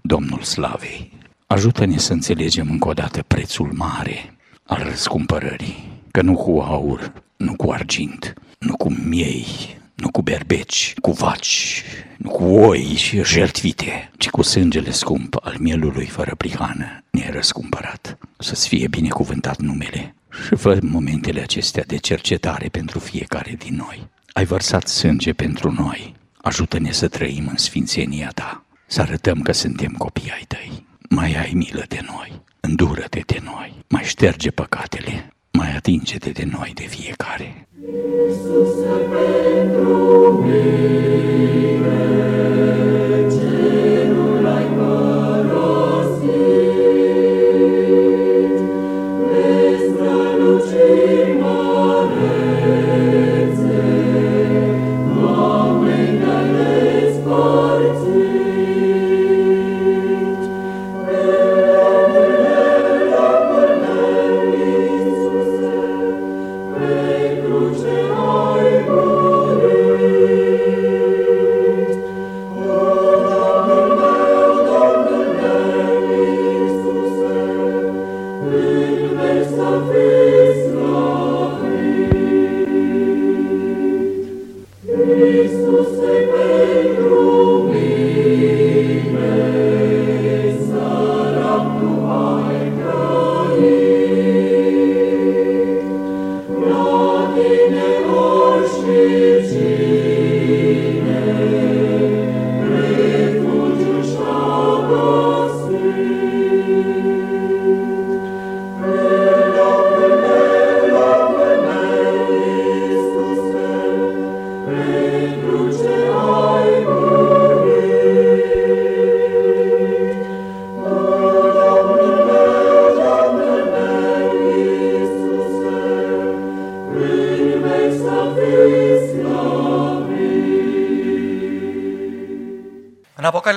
Domnul 0.00 0.42
Slavei. 0.42 1.12
Ajută-ne 1.46 1.96
să 1.96 2.12
înțelegem 2.12 2.70
încă 2.70 2.88
o 2.88 2.92
dată 2.92 3.22
prețul 3.26 3.72
mare 3.72 4.34
al 4.66 4.82
răscumpărării, 4.82 6.00
că 6.10 6.22
nu 6.22 6.34
cu 6.34 6.58
aur, 6.58 7.12
nu 7.36 7.56
cu 7.56 7.70
argint, 7.70 8.34
nu 8.64 8.76
cu 8.76 8.92
miei, 9.04 9.46
nu 9.94 10.10
cu 10.10 10.22
berbeci, 10.22 10.94
cu 11.00 11.10
vaci, 11.10 11.82
nu 12.16 12.30
cu 12.30 12.44
oi 12.44 12.82
și 12.82 13.24
jertvite, 13.24 14.10
ci 14.16 14.28
cu 14.28 14.42
sângele 14.42 14.90
scump 14.90 15.36
al 15.42 15.56
mielului 15.58 16.06
fără 16.06 16.34
prihană 16.34 17.04
ne-ai 17.10 17.30
răscumpărat. 17.30 18.18
Să-ți 18.38 18.68
fie 18.68 18.88
binecuvântat 18.88 19.58
numele 19.58 20.14
și 20.46 20.54
fă 20.54 20.78
momentele 20.82 21.40
acestea 21.40 21.84
de 21.86 21.96
cercetare 21.96 22.68
pentru 22.68 22.98
fiecare 22.98 23.54
din 23.58 23.74
noi. 23.76 24.08
Ai 24.32 24.44
vărsat 24.44 24.88
sânge 24.88 25.32
pentru 25.32 25.72
noi. 25.72 26.14
Ajută-ne 26.36 26.92
să 26.92 27.08
trăim 27.08 27.46
în 27.48 27.56
sfințenia 27.56 28.30
ta, 28.34 28.64
să 28.86 29.00
arătăm 29.00 29.42
că 29.42 29.52
suntem 29.52 29.92
copii 29.92 30.30
ai 30.30 30.44
tăi. 30.48 30.86
Mai 31.08 31.34
ai 31.34 31.52
milă 31.54 31.84
de 31.88 32.00
noi, 32.06 32.42
îndură-te 32.60 33.20
de 33.26 33.40
noi, 33.44 33.74
mai 33.88 34.02
șterge 34.04 34.50
păcatele, 34.50 35.33
mai 35.58 35.74
atinge-te 35.76 36.30
de 36.30 36.44
noi 36.50 36.72
de 36.74 36.82
fiecare. 36.82 37.68
Iisuse, 37.80 38.92
pentru 39.12 40.42
mine. 40.44 40.93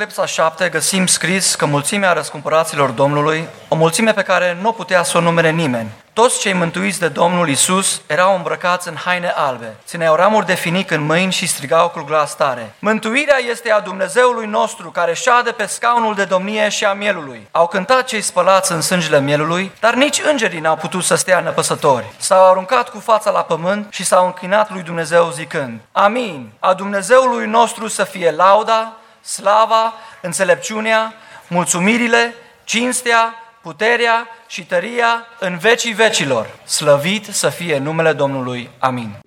Apocalipsa 0.08 0.42
7 0.42 0.70
găsim 0.70 1.06
scris 1.06 1.56
că 1.56 1.66
mulțimea 1.66 2.14
răscumpăraților 2.14 2.90
Domnului, 2.90 3.48
o 3.68 3.76
mulțime 3.76 4.14
pe 4.14 4.22
care 4.22 4.58
nu 4.62 4.72
putea 4.72 5.04
să 5.04 5.18
o 5.18 5.22
numere 5.22 5.52
nimeni. 5.52 5.90
Toți 6.14 6.40
cei 6.40 6.54
mântuiți 6.54 7.00
de 7.00 7.08
Domnul 7.08 7.50
Isus 7.50 8.02
erau 8.06 8.36
îmbrăcați 8.36 8.88
în 8.88 8.96
haine 8.96 9.34
albe, 9.36 9.76
țineau 9.86 10.16
ramuri 10.16 10.46
de 10.46 10.54
finic 10.54 10.92
în 10.92 11.02
mâini 11.02 11.32
și 11.32 11.48
strigau 11.48 11.90
cu 11.90 12.04
glas 12.04 12.36
tare. 12.36 12.74
Mântuirea 12.80 13.38
este 13.50 13.72
a 13.72 13.80
Dumnezeului 13.80 14.46
nostru 14.46 14.92
care 14.92 15.14
șade 15.14 15.52
pe 15.52 15.66
scaunul 15.66 16.16
de 16.16 16.24
domnie 16.24 16.70
și 16.70 16.86
a 16.86 16.94
mielului. 16.94 17.48
Au 17.52 17.68
cântat 17.68 18.04
cei 18.04 18.22
spălați 18.22 18.72
în 18.72 18.82
sângele 18.82 19.22
mielului, 19.22 19.72
dar 19.80 19.94
nici 19.94 20.22
îngerii 20.30 20.60
n-au 20.60 20.76
putut 20.76 21.04
să 21.04 21.16
stea 21.16 21.40
năpăsători. 21.40 22.06
S-au 22.18 22.50
aruncat 22.50 22.90
cu 22.90 23.00
fața 23.00 23.32
la 23.32 23.42
pământ 23.42 23.88
și 23.90 24.06
s-au 24.06 24.26
închinat 24.26 24.72
lui 24.72 24.82
Dumnezeu 24.82 25.32
zicând, 25.32 25.80
Amin, 25.92 26.50
a 26.60 26.74
Dumnezeului 26.74 27.46
nostru 27.46 27.88
să 27.88 28.04
fie 28.04 28.32
lauda, 28.32 28.94
slava, 29.28 29.94
înțelepciunea, 30.22 31.14
mulțumirile, 31.48 32.34
cinstea, 32.64 33.34
puterea 33.62 34.28
și 34.48 34.66
tăria 34.66 35.26
în 35.40 35.58
vecii 35.58 35.94
vecilor. 35.94 36.60
Slăvit 36.66 37.26
să 37.26 37.50
fie 37.50 37.78
numele 37.78 38.14
Domnului. 38.14 38.70
Amin. 38.80 39.20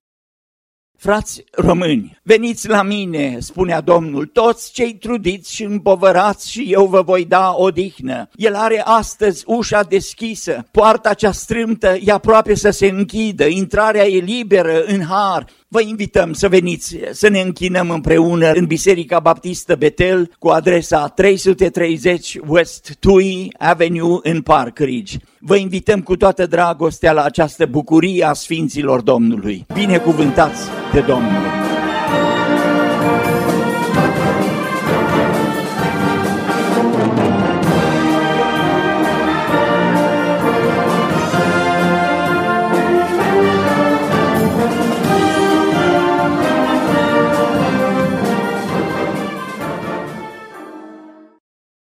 Frați 0.99 1.45
români, 1.53 2.19
veniți 2.23 2.69
la 2.69 2.83
mine, 2.83 3.37
spunea 3.39 3.81
Domnul, 3.81 4.27
toți 4.27 4.73
cei 4.73 4.95
trudiți 4.95 5.55
și 5.55 5.63
împovărați 5.63 6.51
și 6.51 6.73
eu 6.73 6.87
vă 6.87 7.03
voi 7.03 7.25
da 7.25 7.55
odihnă. 7.55 8.29
El 8.35 8.55
are 8.55 8.83
astăzi 8.85 9.45
ușa 9.47 9.83
deschisă, 9.83 10.67
poarta 10.71 11.15
cea 11.15 11.33
strâmtă 11.33 11.97
e 12.01 12.13
aproape 12.13 12.55
să 12.55 12.71
se 12.71 12.87
închidă, 12.87 13.45
intrarea 13.45 14.07
e 14.07 14.19
liberă 14.19 14.83
în 14.83 15.05
har. 15.05 15.47
Vă 15.73 15.81
invităm 15.81 16.33
să 16.33 16.49
veniți 16.49 16.97
să 17.11 17.29
ne 17.29 17.41
închinăm 17.41 17.91
împreună 17.91 18.53
în 18.53 18.67
Biserica 18.67 19.19
Baptistă 19.19 19.75
Betel 19.75 20.31
cu 20.39 20.49
adresa 20.49 21.07
330 21.07 22.39
West 22.47 22.97
Tui 23.01 23.53
Avenue 23.59 24.19
în 24.23 24.43
Park 24.43 24.79
Ridge. 24.79 25.17
Vă 25.39 25.57
invităm 25.57 26.01
cu 26.01 26.17
toată 26.17 26.47
dragostea 26.47 27.13
la 27.13 27.23
această 27.23 27.67
bucurie 27.67 28.25
a 28.25 28.33
Sfinților 28.33 29.01
Domnului. 29.01 29.67
Binecuvântați 29.75 30.63
de 30.93 31.01
Domnul! 31.01 31.80